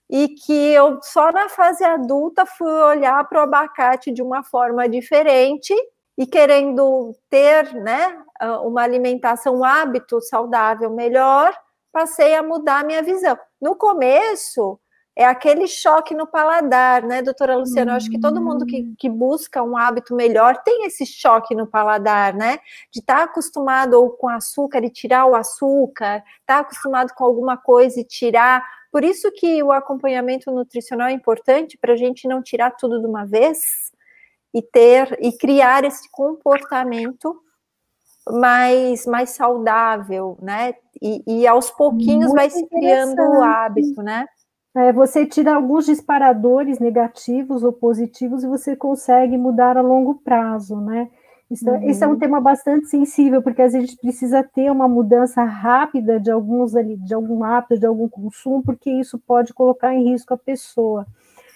e 0.08 0.28
que 0.28 0.72
eu 0.72 1.00
só 1.02 1.32
na 1.32 1.48
fase 1.48 1.82
adulta 1.82 2.46
fui 2.46 2.70
olhar 2.70 3.28
para 3.28 3.40
o 3.40 3.42
abacate 3.42 4.12
de 4.12 4.22
uma 4.22 4.44
forma 4.44 4.88
diferente 4.88 5.74
e 6.16 6.26
querendo 6.26 7.12
ter, 7.28 7.74
né, 7.74 8.22
uma 8.62 8.82
alimentação, 8.82 9.58
um 9.58 9.64
hábito 9.64 10.20
saudável 10.20 10.90
melhor 10.90 11.52
passei 11.92 12.34
a 12.34 12.42
mudar 12.42 12.80
a 12.80 12.84
minha 12.84 13.02
visão. 13.02 13.38
No 13.60 13.76
começo, 13.76 14.80
é 15.14 15.26
aquele 15.26 15.68
choque 15.68 16.14
no 16.14 16.26
paladar, 16.26 17.02
né, 17.02 17.20
doutora 17.20 17.56
Luciana? 17.56 17.92
Eu 17.92 17.96
acho 17.96 18.10
que 18.10 18.18
todo 18.18 18.40
mundo 18.40 18.64
que, 18.64 18.94
que 18.98 19.10
busca 19.10 19.62
um 19.62 19.76
hábito 19.76 20.14
melhor 20.14 20.56
tem 20.62 20.86
esse 20.86 21.04
choque 21.04 21.54
no 21.54 21.66
paladar, 21.66 22.34
né? 22.34 22.58
De 22.90 23.00
estar 23.00 23.18
tá 23.18 23.24
acostumado 23.24 23.94
ou 23.94 24.10
com 24.10 24.28
açúcar 24.28 24.82
e 24.82 24.90
tirar 24.90 25.26
o 25.26 25.34
açúcar, 25.34 26.16
estar 26.40 26.54
tá 26.54 26.58
acostumado 26.60 27.12
com 27.14 27.24
alguma 27.24 27.58
coisa 27.58 28.00
e 28.00 28.04
tirar. 28.04 28.66
Por 28.90 29.04
isso 29.04 29.30
que 29.32 29.62
o 29.62 29.70
acompanhamento 29.70 30.50
nutricional 30.50 31.08
é 31.08 31.12
importante 31.12 31.76
para 31.76 31.92
a 31.92 31.96
gente 31.96 32.26
não 32.26 32.42
tirar 32.42 32.70
tudo 32.70 32.98
de 32.98 33.06
uma 33.06 33.26
vez 33.26 33.92
e 34.54 34.62
ter 34.62 35.18
e 35.20 35.36
criar 35.36 35.84
esse 35.84 36.10
comportamento 36.10 37.38
mais, 38.30 39.06
mais 39.06 39.30
saudável, 39.30 40.38
né? 40.40 40.74
E, 41.00 41.22
e 41.26 41.46
aos 41.46 41.70
pouquinhos 41.70 42.26
Muito 42.26 42.36
vai 42.36 42.50
se 42.50 42.66
criando 42.66 43.20
o 43.20 43.42
hábito, 43.42 44.02
né? 44.02 44.26
É, 44.74 44.92
você 44.92 45.26
tira 45.26 45.54
alguns 45.54 45.84
disparadores 45.84 46.78
negativos 46.78 47.62
ou 47.62 47.72
positivos 47.72 48.42
e 48.42 48.48
você 48.48 48.74
consegue 48.74 49.36
mudar 49.36 49.76
a 49.76 49.82
longo 49.82 50.14
prazo, 50.14 50.80
né? 50.80 51.10
Isso, 51.50 51.68
uhum. 51.68 51.82
Esse 51.82 52.02
é 52.02 52.08
um 52.08 52.18
tema 52.18 52.40
bastante 52.40 52.86
sensível, 52.86 53.42
porque 53.42 53.60
às 53.60 53.72
vezes 53.72 53.86
a 53.86 53.90
gente 53.90 54.00
precisa 54.00 54.42
ter 54.42 54.70
uma 54.70 54.88
mudança 54.88 55.44
rápida 55.44 56.18
de 56.18 56.30
alguns 56.30 56.74
ali, 56.74 56.96
de 56.96 57.12
algum 57.12 57.44
hábito, 57.44 57.78
de 57.78 57.86
algum 57.86 58.08
consumo, 58.08 58.62
porque 58.62 58.90
isso 58.90 59.18
pode 59.18 59.52
colocar 59.52 59.92
em 59.94 60.10
risco 60.10 60.32
a 60.32 60.38
pessoa. 60.38 61.06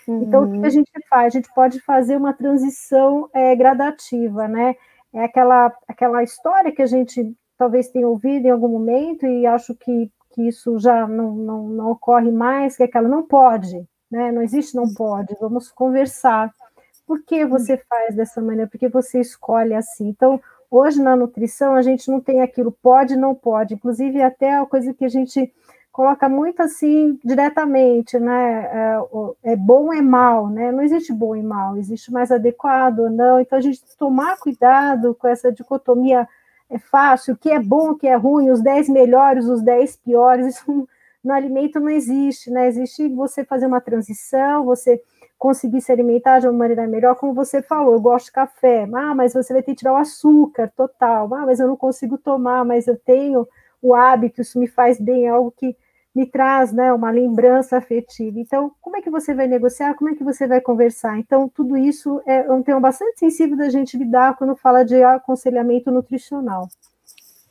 Uhum. 0.07 0.23
Então, 0.23 0.45
o 0.45 0.51
que 0.51 0.59
a 0.59 0.61
uhum. 0.61 0.71
gente 0.71 0.93
faz? 1.09 1.27
A 1.27 1.39
gente 1.39 1.53
pode 1.55 1.81
fazer 1.81 2.17
uma 2.17 2.35
transição 2.35 3.31
é, 3.33 3.57
gradativa, 3.57 4.47
né? 4.47 4.77
É 5.17 5.25
aquela, 5.25 5.73
aquela 5.89 6.23
história 6.23 6.71
que 6.71 6.83
a 6.83 6.87
gente 6.87 7.35
talvez 7.57 7.89
tenha 7.89 8.07
ouvido 8.07 8.47
em 8.47 8.51
algum 8.51 8.69
momento 8.69 9.27
e 9.27 9.47
acho 9.47 9.75
que, 9.75 10.13
que 10.31 10.47
isso 10.47 10.79
já 10.79 11.09
não, 11.09 11.35
não, 11.35 11.69
não 11.69 11.91
ocorre 11.91 12.31
mais, 12.31 12.77
que 12.77 12.83
é 12.83 12.87
aquela 12.87 13.09
não 13.09 13.23
pode, 13.23 13.83
né? 14.11 14.31
Não 14.31 14.43
existe 14.43 14.77
não 14.77 14.93
pode, 14.93 15.35
vamos 15.41 15.73
conversar. 15.73 16.53
Por 17.07 17.23
que 17.23 17.47
você 17.47 17.79
faz 17.89 18.15
dessa 18.15 18.43
maneira? 18.43 18.71
Por 18.71 18.79
que 18.79 18.89
você 18.89 19.19
escolhe 19.19 19.73
assim? 19.73 20.09
Então, 20.09 20.39
hoje 20.71 21.03
na 21.03 21.17
nutrição 21.17 21.75
a 21.75 21.81
gente 21.81 22.11
não 22.11 22.21
tem 22.21 22.43
aquilo 22.43 22.71
pode, 22.71 23.17
não 23.17 23.35
pode. 23.35 23.73
Inclusive, 23.73 24.21
até 24.21 24.55
a 24.55 24.67
coisa 24.67 24.93
que 24.93 25.05
a 25.07 25.09
gente 25.09 25.51
coloca 25.97 26.29
muito 26.29 26.61
assim 26.61 27.19
diretamente, 27.25 28.19
né? 28.19 28.67
É, 28.71 29.53
é, 29.53 29.57
bom 29.57 29.91
é 29.95 30.03
mal, 30.03 30.51
né? 30.51 30.71
Não 30.71 30.83
existe 30.83 31.11
bom 31.11 31.35
e 31.35 31.43
mal, 31.43 31.79
existe 31.79 32.13
mais 32.13 32.31
adequado 32.31 32.99
ou 32.99 33.11
não. 33.11 33.41
Então 33.41 33.59
a 33.59 33.63
gente 33.63 33.81
tomar 33.97 34.37
cuidado 34.37 35.15
com 35.15 35.27
essa 35.27 35.51
dicotomia 35.51 36.29
é 36.69 36.79
fácil, 36.79 37.33
o 37.33 37.37
que 37.39 37.49
é 37.49 37.59
bom, 37.59 37.93
o 37.93 37.97
que 37.97 38.07
é 38.07 38.15
ruim, 38.15 38.51
os 38.51 38.61
10 38.61 38.91
melhores, 38.91 39.47
os 39.47 39.63
10 39.63 39.97
piores, 39.97 40.47
isso 40.49 40.87
no 41.25 41.33
alimento 41.33 41.81
não 41.81 41.89
existe, 41.89 42.51
né? 42.51 42.69
Existe 42.69 43.09
você 43.09 43.43
fazer 43.43 43.65
uma 43.65 43.81
transição, 43.81 44.67
você 44.67 45.03
conseguir 45.39 45.81
se 45.81 45.91
alimentar 45.91 46.41
de 46.41 46.47
uma 46.47 46.59
maneira 46.59 46.87
melhor, 46.87 47.15
como 47.15 47.33
você 47.33 47.63
falou, 47.63 47.95
eu 47.95 48.01
gosto 48.01 48.27
de 48.27 48.33
café, 48.33 48.87
ah, 48.95 49.15
mas 49.15 49.33
você 49.33 49.51
vai 49.51 49.63
ter 49.63 49.73
que 49.73 49.79
tirar 49.79 49.95
o 49.95 49.97
açúcar 49.97 50.71
total, 50.77 51.33
ah, 51.35 51.47
mas 51.47 51.59
eu 51.59 51.67
não 51.67 51.77
consigo 51.77 52.19
tomar, 52.19 52.67
mas 52.67 52.87
eu 52.87 52.99
tenho 52.99 53.49
o 53.81 53.95
hábito, 53.95 54.43
isso 54.43 54.59
me 54.59 54.67
faz 54.67 55.01
bem, 55.01 55.27
é 55.27 55.31
algo 55.31 55.51
que 55.51 55.75
me 56.17 56.25
traz 56.25 56.73
né, 56.73 56.91
uma 56.95 57.11
lembrança 57.11 57.77
afetiva. 57.77 58.41
Então, 58.41 58.73
como 58.81 58.97
é 58.97 59.03
que 59.03 59.11
você 59.11 59.35
vai 59.35 59.47
negociar? 59.47 59.93
Como 59.93 60.09
é 60.09 60.15
que 60.15 60.25
você 60.25 60.47
vai 60.47 60.63
conversar? 60.63 61.19
Então, 61.19 61.47
tudo 61.47 61.77
isso 61.77 62.23
é 62.25 62.51
um 62.51 62.63
tema 62.63 62.81
bastante 62.81 63.19
sensível 63.19 63.55
da 63.55 63.69
gente 63.69 63.99
lidar 63.99 64.35
quando 64.35 64.57
fala 64.57 64.83
de 64.83 65.03
aconselhamento 65.03 65.91
nutricional. 65.91 66.69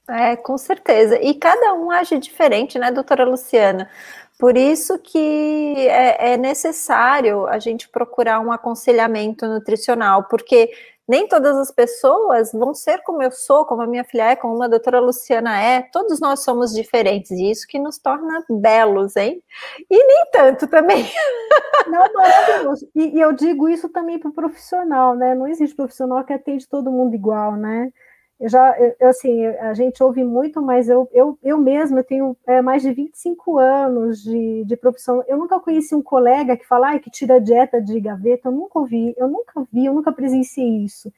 É, 0.07 0.35
com 0.35 0.57
certeza. 0.57 1.21
E 1.21 1.35
cada 1.35 1.75
um 1.75 1.91
age 1.91 2.17
diferente, 2.17 2.79
né, 2.79 2.89
doutora 2.89 3.23
Luciana? 3.23 3.87
Por 4.39 4.57
isso 4.57 4.97
que 4.97 5.87
é, 5.87 6.33
é 6.33 6.37
necessário 6.37 7.45
a 7.45 7.59
gente 7.59 7.87
procurar 7.87 8.39
um 8.39 8.51
aconselhamento 8.51 9.45
nutricional, 9.45 10.23
porque 10.23 10.71
nem 11.07 11.27
todas 11.27 11.55
as 11.57 11.71
pessoas 11.71 12.51
vão 12.51 12.73
ser 12.73 13.03
como 13.03 13.21
eu 13.21 13.31
sou, 13.31 13.65
como 13.65 13.81
a 13.81 13.87
minha 13.87 14.03
filha 14.03 14.31
é, 14.31 14.35
como 14.35 14.61
a 14.63 14.67
doutora 14.67 14.99
Luciana 14.99 15.61
é. 15.61 15.83
Todos 15.91 16.19
nós 16.19 16.43
somos 16.43 16.73
diferentes 16.73 17.31
e 17.31 17.51
isso 17.51 17.67
que 17.67 17.77
nos 17.77 17.97
torna 17.97 18.43
belos, 18.49 19.15
hein? 19.15 19.41
E 19.89 20.03
nem 20.07 20.25
tanto 20.31 20.67
também. 20.67 21.05
Não, 21.87 22.13
maravilhoso. 22.13 22.89
E, 22.95 23.17
e 23.17 23.21
eu 23.21 23.31
digo 23.33 23.69
isso 23.69 23.89
também 23.89 24.17
para 24.17 24.29
o 24.29 24.33
profissional, 24.33 25.15
né? 25.15 25.35
Não 25.35 25.47
existe 25.47 25.75
profissional 25.75 26.23
que 26.23 26.33
atende 26.33 26.67
todo 26.67 26.91
mundo 26.91 27.13
igual, 27.13 27.55
né? 27.55 27.91
Eu 28.39 28.49
já, 28.49 28.77
eu, 28.99 29.07
assim, 29.07 29.45
a 29.45 29.73
gente 29.73 30.03
ouve 30.03 30.23
muito, 30.23 30.61
mas 30.61 30.89
eu, 30.89 31.09
eu, 31.13 31.39
eu 31.41 31.57
mesma 31.57 32.03
tenho 32.03 32.35
é, 32.45 32.61
mais 32.61 32.81
de 32.81 32.91
25 32.91 33.57
anos 33.57 34.21
de, 34.21 34.65
de 34.65 34.75
profissão. 34.75 35.23
Eu 35.27 35.37
nunca 35.37 35.59
conheci 35.59 35.95
um 35.95 36.01
colega 36.01 36.57
que 36.57 36.67
fala 36.67 36.91
ah, 36.91 36.99
que 36.99 37.09
tira 37.09 37.39
dieta 37.39 37.81
de 37.81 37.97
gaveta, 37.99 38.49
eu 38.49 38.51
nunca 38.51 38.77
ouvi, 38.79 39.15
eu 39.17 39.27
nunca 39.29 39.65
vi, 39.71 39.85
eu 39.85 39.93
nunca 39.93 40.11
presenciei 40.11 40.83
isso. 40.83 41.11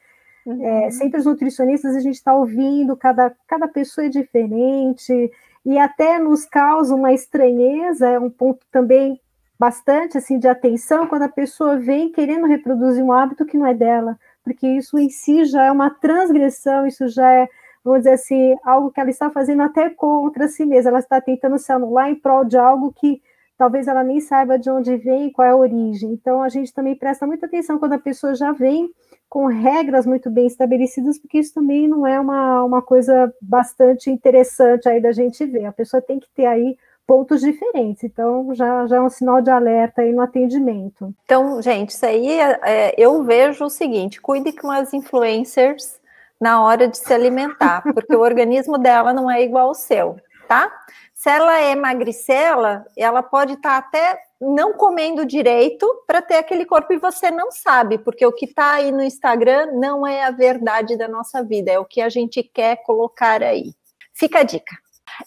Uhum. 0.46 0.64
É, 0.64 0.92
sempre 0.92 1.20
os 1.20 1.26
nutricionistas 1.26 1.96
a 1.96 2.00
gente 2.00 2.16
está 2.16 2.36
ouvindo, 2.36 2.96
cada, 2.96 3.36
cada 3.48 3.68
pessoa 3.68 4.06
é 4.06 4.10
diferente, 4.10 5.32
e 5.66 5.78
até 5.80 6.20
nos 6.20 6.46
causa 6.46 6.96
uma 6.96 7.12
estranheza, 7.12 8.08
é 8.08 8.20
um 8.20 8.30
ponto 8.30 8.66
também 8.72 9.20
bastante 9.60 10.18
assim 10.18 10.38
de 10.38 10.48
atenção 10.48 11.08
quando 11.08 11.24
a 11.24 11.30
pessoa 11.30 11.78
vem 11.78 12.12
querendo 12.12 12.46
reproduzir 12.46 13.04
um 13.04 13.12
hábito 13.12 13.46
que 13.46 13.58
não 13.58 13.66
é 13.66 13.74
dela 13.74 14.18
porque 14.48 14.66
isso 14.66 14.98
em 14.98 15.10
si 15.10 15.44
já 15.44 15.66
é 15.66 15.72
uma 15.72 15.90
transgressão, 15.90 16.88
isso 16.88 17.08
já 17.10 17.30
é, 17.30 17.50
vamos 17.84 18.00
dizer 18.00 18.14
assim, 18.14 18.56
algo 18.64 18.90
que 18.92 19.00
ela 19.00 19.10
está 19.10 19.30
fazendo 19.30 19.62
até 19.62 19.90
contra 19.90 20.48
si 20.48 20.66
mesma, 20.66 20.92
ela 20.92 21.00
está 21.00 21.20
tentando 21.20 21.58
se 21.58 21.70
anular 21.70 22.10
em 22.10 22.16
prol 22.16 22.46
de 22.46 22.58
algo 22.58 22.94
que 22.94 23.22
talvez 23.58 23.88
ela 23.88 24.04
nem 24.06 24.22
saiba 24.22 24.58
de 24.58 24.70
onde 24.70 24.96
vem, 24.96 25.32
qual 25.32 25.46
é 25.46 25.52
a 25.52 25.56
origem. 25.56 26.12
Então, 26.12 26.42
a 26.42 26.48
gente 26.48 26.74
também 26.74 26.96
presta 26.96 27.28
muita 27.28 27.46
atenção 27.46 27.78
quando 27.78 27.94
a 27.94 28.00
pessoa 28.00 28.36
já 28.36 28.54
vem 28.54 28.90
com 29.28 29.48
regras 29.48 30.06
muito 30.06 30.30
bem 30.30 30.48
estabelecidas, 30.48 31.20
porque 31.20 31.40
isso 31.40 31.54
também 31.54 31.88
não 31.88 32.08
é 32.08 32.18
uma, 32.18 32.64
uma 32.64 32.82
coisa 32.82 33.34
bastante 33.42 34.10
interessante 34.10 34.88
aí 34.88 35.02
da 35.02 35.12
gente 35.12 35.46
ver. 35.46 35.66
A 35.66 35.74
pessoa 35.74 36.02
tem 36.02 36.20
que 36.20 36.30
ter 36.34 36.46
aí 36.46 36.78
pontos 37.08 37.40
diferentes. 37.40 38.04
Então, 38.04 38.54
já, 38.54 38.86
já 38.86 38.98
é 38.98 39.02
um 39.02 39.10
sinal 39.10 39.42
de 39.42 39.50
alerta 39.50 40.02
aí 40.02 40.12
no 40.12 40.22
atendimento. 40.22 41.16
Então, 41.24 41.62
gente, 41.62 41.92
isso 41.92 42.06
aí 42.06 42.40
é, 42.40 42.94
eu 42.98 43.24
vejo 43.24 43.66
o 43.66 43.70
seguinte: 43.70 44.22
cuide 44.22 44.52
com 44.52 44.70
as 44.70 44.94
influencers 44.94 46.00
na 46.40 46.62
hora 46.62 46.88
de 46.88 46.98
se 46.98 47.12
alimentar, 47.12 47.82
porque 47.82 48.16
o 48.16 48.20
organismo 48.20 48.78
dela 48.78 49.14
não 49.14 49.32
é 49.32 49.42
igual 49.42 49.70
ao 49.70 49.74
seu, 49.74 50.18
tá? 50.48 50.72
Se 51.16 51.30
ela 51.30 51.60
é 51.60 51.74
magricela, 51.74 52.86
ela 52.96 53.24
pode 53.24 53.54
estar 53.54 53.82
tá 53.82 53.88
até 53.88 54.20
não 54.40 54.74
comendo 54.74 55.26
direito 55.26 55.88
para 56.06 56.22
ter 56.22 56.36
aquele 56.36 56.64
corpo 56.64 56.94
e 56.94 57.00
você 57.00 57.32
não 57.32 57.52
sabe, 57.52 57.98
porque 57.98 58.24
o 58.24 58.32
que 58.32 58.46
está 58.46 58.74
aí 58.74 58.92
no 58.92 59.02
Instagram 59.02 59.72
não 59.74 60.06
é 60.06 60.24
a 60.24 60.30
verdade 60.30 60.96
da 60.96 61.08
nossa 61.08 61.44
vida, 61.44 61.72
é 61.72 61.80
o 61.80 61.86
que 61.86 62.02
a 62.02 62.10
gente 62.10 62.44
quer 62.44 62.84
colocar 62.84 63.42
aí. 63.42 63.74
Fica 64.14 64.40
a 64.40 64.44
dica. 64.44 64.76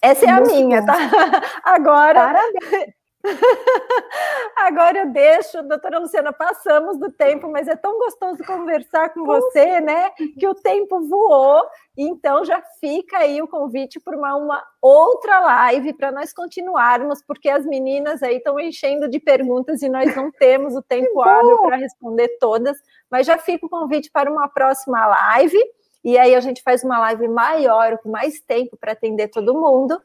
Essa 0.00 0.26
é 0.26 0.32
Muito 0.32 0.50
a 0.50 0.54
minha, 0.54 0.80
bom. 0.80 0.86
tá? 0.86 0.94
Agora. 1.64 2.20
Parabéns. 2.20 3.00
Agora 4.56 5.00
eu 5.00 5.10
deixo, 5.10 5.62
doutora 5.62 5.98
Luciana, 5.98 6.32
passamos 6.32 6.98
do 6.98 7.10
tempo, 7.12 7.50
mas 7.50 7.68
é 7.68 7.76
tão 7.76 7.98
gostoso 7.98 8.42
conversar 8.44 9.10
com 9.10 9.24
você, 9.24 9.80
né? 9.80 10.10
Que 10.38 10.46
o 10.46 10.54
tempo 10.54 11.06
voou. 11.06 11.62
Então 11.96 12.44
já 12.44 12.62
fica 12.80 13.18
aí 13.18 13.42
o 13.42 13.48
convite 13.48 14.00
para 14.00 14.16
uma, 14.16 14.36
uma 14.36 14.64
outra 14.80 15.40
live 15.40 15.92
para 15.92 16.10
nós 16.10 16.32
continuarmos, 16.32 17.22
porque 17.26 17.48
as 17.50 17.66
meninas 17.66 18.22
aí 18.22 18.36
estão 18.36 18.58
enchendo 18.58 19.08
de 19.08 19.20
perguntas 19.20 19.82
e 19.82 19.88
nós 19.88 20.14
não 20.16 20.30
temos 20.30 20.74
o 20.74 20.82
tempo 20.88 21.20
hábil 21.20 21.58
para 21.58 21.76
responder 21.76 22.28
todas. 22.38 22.78
Mas 23.10 23.26
já 23.26 23.36
fica 23.36 23.66
o 23.66 23.70
convite 23.70 24.10
para 24.10 24.30
uma 24.30 24.48
próxima 24.48 25.06
live 25.06 25.58
e 26.04 26.18
aí 26.18 26.34
a 26.34 26.40
gente 26.40 26.62
faz 26.62 26.82
uma 26.82 26.98
live 26.98 27.28
maior, 27.28 27.98
com 27.98 28.10
mais 28.10 28.40
tempo 28.40 28.76
para 28.76 28.92
atender 28.92 29.28
todo 29.28 29.54
mundo. 29.54 30.00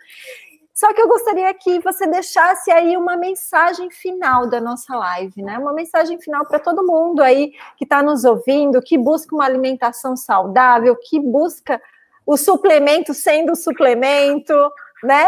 Só 0.74 0.94
que 0.94 1.02
eu 1.02 1.08
gostaria 1.08 1.54
que 1.54 1.80
você 1.80 2.06
deixasse 2.06 2.70
aí 2.70 2.98
uma 2.98 3.16
mensagem 3.16 3.90
final 3.90 4.50
da 4.50 4.60
nossa 4.60 4.94
live, 4.94 5.42
né? 5.42 5.58
Uma 5.58 5.72
mensagem 5.72 6.20
final 6.20 6.46
para 6.46 6.60
todo 6.60 6.86
mundo 6.86 7.22
aí 7.22 7.54
que 7.78 7.86
está 7.86 8.04
nos 8.04 8.26
ouvindo, 8.26 8.82
que 8.82 8.98
busca 8.98 9.34
uma 9.34 9.46
alimentação 9.46 10.18
saudável, 10.18 10.94
que 10.98 11.18
busca 11.18 11.82
o 12.26 12.36
suplemento 12.36 13.14
sendo 13.14 13.56
suplemento, 13.56 14.54
né? 15.02 15.26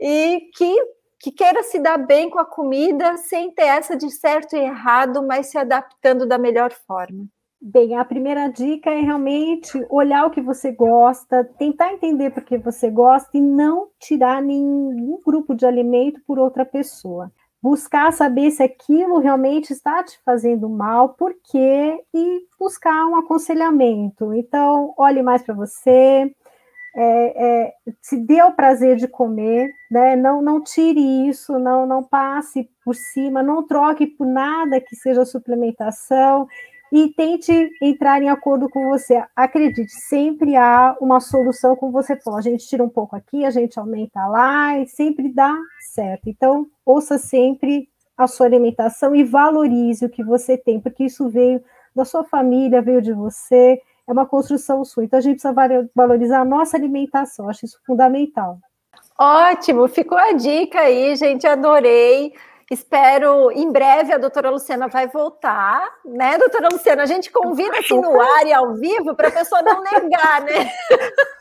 E 0.00 0.48
que, 0.56 0.74
que 1.18 1.30
queira 1.30 1.62
se 1.62 1.78
dar 1.78 1.98
bem 1.98 2.30
com 2.30 2.38
a 2.38 2.46
comida 2.46 3.18
sem 3.18 3.50
ter 3.50 3.66
essa 3.66 3.94
de 3.94 4.10
certo 4.10 4.56
e 4.56 4.60
errado, 4.60 5.22
mas 5.22 5.48
se 5.48 5.58
adaptando 5.58 6.24
da 6.24 6.38
melhor 6.38 6.72
forma. 6.72 7.26
Bem, 7.60 7.96
a 7.96 8.04
primeira 8.04 8.48
dica 8.48 8.90
é 8.90 9.00
realmente 9.00 9.82
olhar 9.88 10.26
o 10.26 10.30
que 10.30 10.42
você 10.42 10.70
gosta, 10.70 11.42
tentar 11.58 11.92
entender 11.92 12.30
por 12.30 12.44
que 12.44 12.58
você 12.58 12.90
gosta 12.90 13.30
e 13.36 13.40
não 13.40 13.88
tirar 13.98 14.42
nenhum 14.42 15.20
grupo 15.24 15.54
de 15.54 15.64
alimento 15.64 16.20
por 16.26 16.38
outra 16.38 16.66
pessoa. 16.66 17.32
Buscar 17.62 18.12
saber 18.12 18.50
se 18.50 18.62
aquilo 18.62 19.18
realmente 19.18 19.72
está 19.72 20.04
te 20.04 20.20
fazendo 20.22 20.68
mal, 20.68 21.14
por 21.14 21.34
quê, 21.50 21.98
e 22.14 22.42
buscar 22.60 23.06
um 23.06 23.16
aconselhamento. 23.16 24.34
Então, 24.34 24.92
olhe 24.96 25.22
mais 25.22 25.42
para 25.42 25.54
você, 25.54 26.30
é, 26.94 27.64
é, 27.64 27.74
se 28.02 28.18
dê 28.18 28.42
o 28.42 28.52
prazer 28.52 28.96
de 28.96 29.08
comer, 29.08 29.70
né? 29.90 30.14
não, 30.14 30.42
não 30.42 30.62
tire 30.62 31.28
isso, 31.28 31.58
não, 31.58 31.86
não 31.86 32.04
passe 32.04 32.70
por 32.84 32.94
cima, 32.94 33.42
não 33.42 33.66
troque 33.66 34.06
por 34.06 34.26
nada 34.26 34.80
que 34.80 34.94
seja 34.94 35.24
suplementação 35.24 36.46
e 36.96 37.12
tente 37.12 37.70
entrar 37.82 38.22
em 38.22 38.30
acordo 38.30 38.70
com 38.70 38.88
você. 38.88 39.22
Acredite, 39.36 39.92
sempre 39.92 40.56
há 40.56 40.96
uma 40.98 41.20
solução 41.20 41.76
como 41.76 41.92
você 41.92 42.16
falou. 42.16 42.38
A 42.38 42.42
gente 42.42 42.66
tira 42.66 42.82
um 42.82 42.88
pouco 42.88 43.14
aqui, 43.14 43.44
a 43.44 43.50
gente 43.50 43.78
aumenta 43.78 44.26
lá 44.26 44.78
e 44.78 44.86
sempre 44.86 45.28
dá 45.28 45.54
certo. 45.92 46.30
Então, 46.30 46.66
ouça 46.86 47.18
sempre 47.18 47.86
a 48.16 48.26
sua 48.26 48.46
alimentação 48.46 49.14
e 49.14 49.22
valorize 49.22 50.06
o 50.06 50.08
que 50.08 50.24
você 50.24 50.56
tem, 50.56 50.80
porque 50.80 51.04
isso 51.04 51.28
veio 51.28 51.62
da 51.94 52.06
sua 52.06 52.24
família, 52.24 52.80
veio 52.80 53.02
de 53.02 53.12
você, 53.12 53.78
é 54.08 54.12
uma 54.12 54.24
construção 54.24 54.82
sua. 54.82 55.04
Então, 55.04 55.18
a 55.18 55.22
gente 55.22 55.42
precisa 55.42 55.54
valorizar 55.94 56.40
a 56.40 56.46
nossa 56.46 56.78
alimentação, 56.78 57.50
acho 57.50 57.66
isso 57.66 57.78
fundamental. 57.86 58.58
Ótimo, 59.18 59.86
ficou 59.86 60.16
a 60.16 60.32
dica 60.32 60.80
aí, 60.80 61.14
gente, 61.14 61.46
adorei. 61.46 62.32
Espero 62.70 63.52
em 63.52 63.70
breve 63.70 64.12
a 64.12 64.18
doutora 64.18 64.50
Luciana 64.50 64.88
vai 64.88 65.06
voltar, 65.06 65.88
né, 66.04 66.36
doutora 66.36 66.68
Luciana? 66.72 67.04
A 67.04 67.06
gente 67.06 67.30
convida 67.30 67.78
assim 67.78 68.00
no 68.00 68.20
ar 68.20 68.44
e 68.44 68.52
ao 68.52 68.74
vivo 68.74 69.14
para 69.14 69.28
a 69.28 69.32
pessoa 69.32 69.62
não 69.62 69.82
negar, 69.82 70.42
né? 70.42 70.70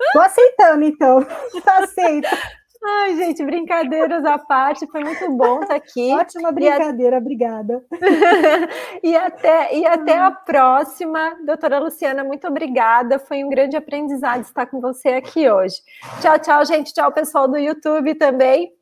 Estou 0.00 0.22
aceitando, 0.22 0.84
então. 0.84 1.26
Aceita. 1.66 2.28
Ai, 2.88 3.16
gente, 3.16 3.44
brincadeiras 3.44 4.24
à 4.24 4.38
parte, 4.38 4.86
foi 4.86 5.02
muito 5.02 5.28
bom 5.32 5.60
estar 5.62 5.74
aqui. 5.74 6.12
Ótima 6.14 6.52
brincadeira, 6.52 7.16
a... 7.16 7.18
obrigada. 7.18 7.82
e 9.02 9.16
até, 9.16 9.74
e 9.74 9.84
até 9.84 10.16
a 10.16 10.30
próxima, 10.30 11.36
doutora 11.44 11.80
Luciana, 11.80 12.22
muito 12.22 12.46
obrigada. 12.46 13.18
Foi 13.18 13.42
um 13.42 13.48
grande 13.48 13.76
aprendizado 13.76 14.42
estar 14.42 14.66
com 14.66 14.80
você 14.80 15.08
aqui 15.08 15.50
hoje. 15.50 15.76
Tchau, 16.20 16.38
tchau, 16.38 16.64
gente. 16.64 16.92
Tchau, 16.92 17.10
pessoal 17.10 17.48
do 17.48 17.58
YouTube 17.58 18.14
também. 18.14 18.75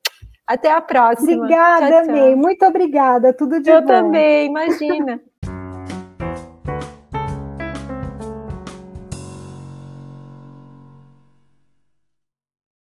Até 0.46 0.70
a 0.70 0.80
próxima. 0.80 1.44
Obrigada, 1.44 2.04
tchau, 2.04 2.14
tchau. 2.14 2.36
Muito 2.36 2.64
obrigada. 2.66 3.32
Tudo 3.32 3.60
de 3.60 3.70
Eu 3.70 3.80
bom. 3.82 3.92
Eu 3.92 4.02
também, 4.04 4.46
imagina. 4.46 5.20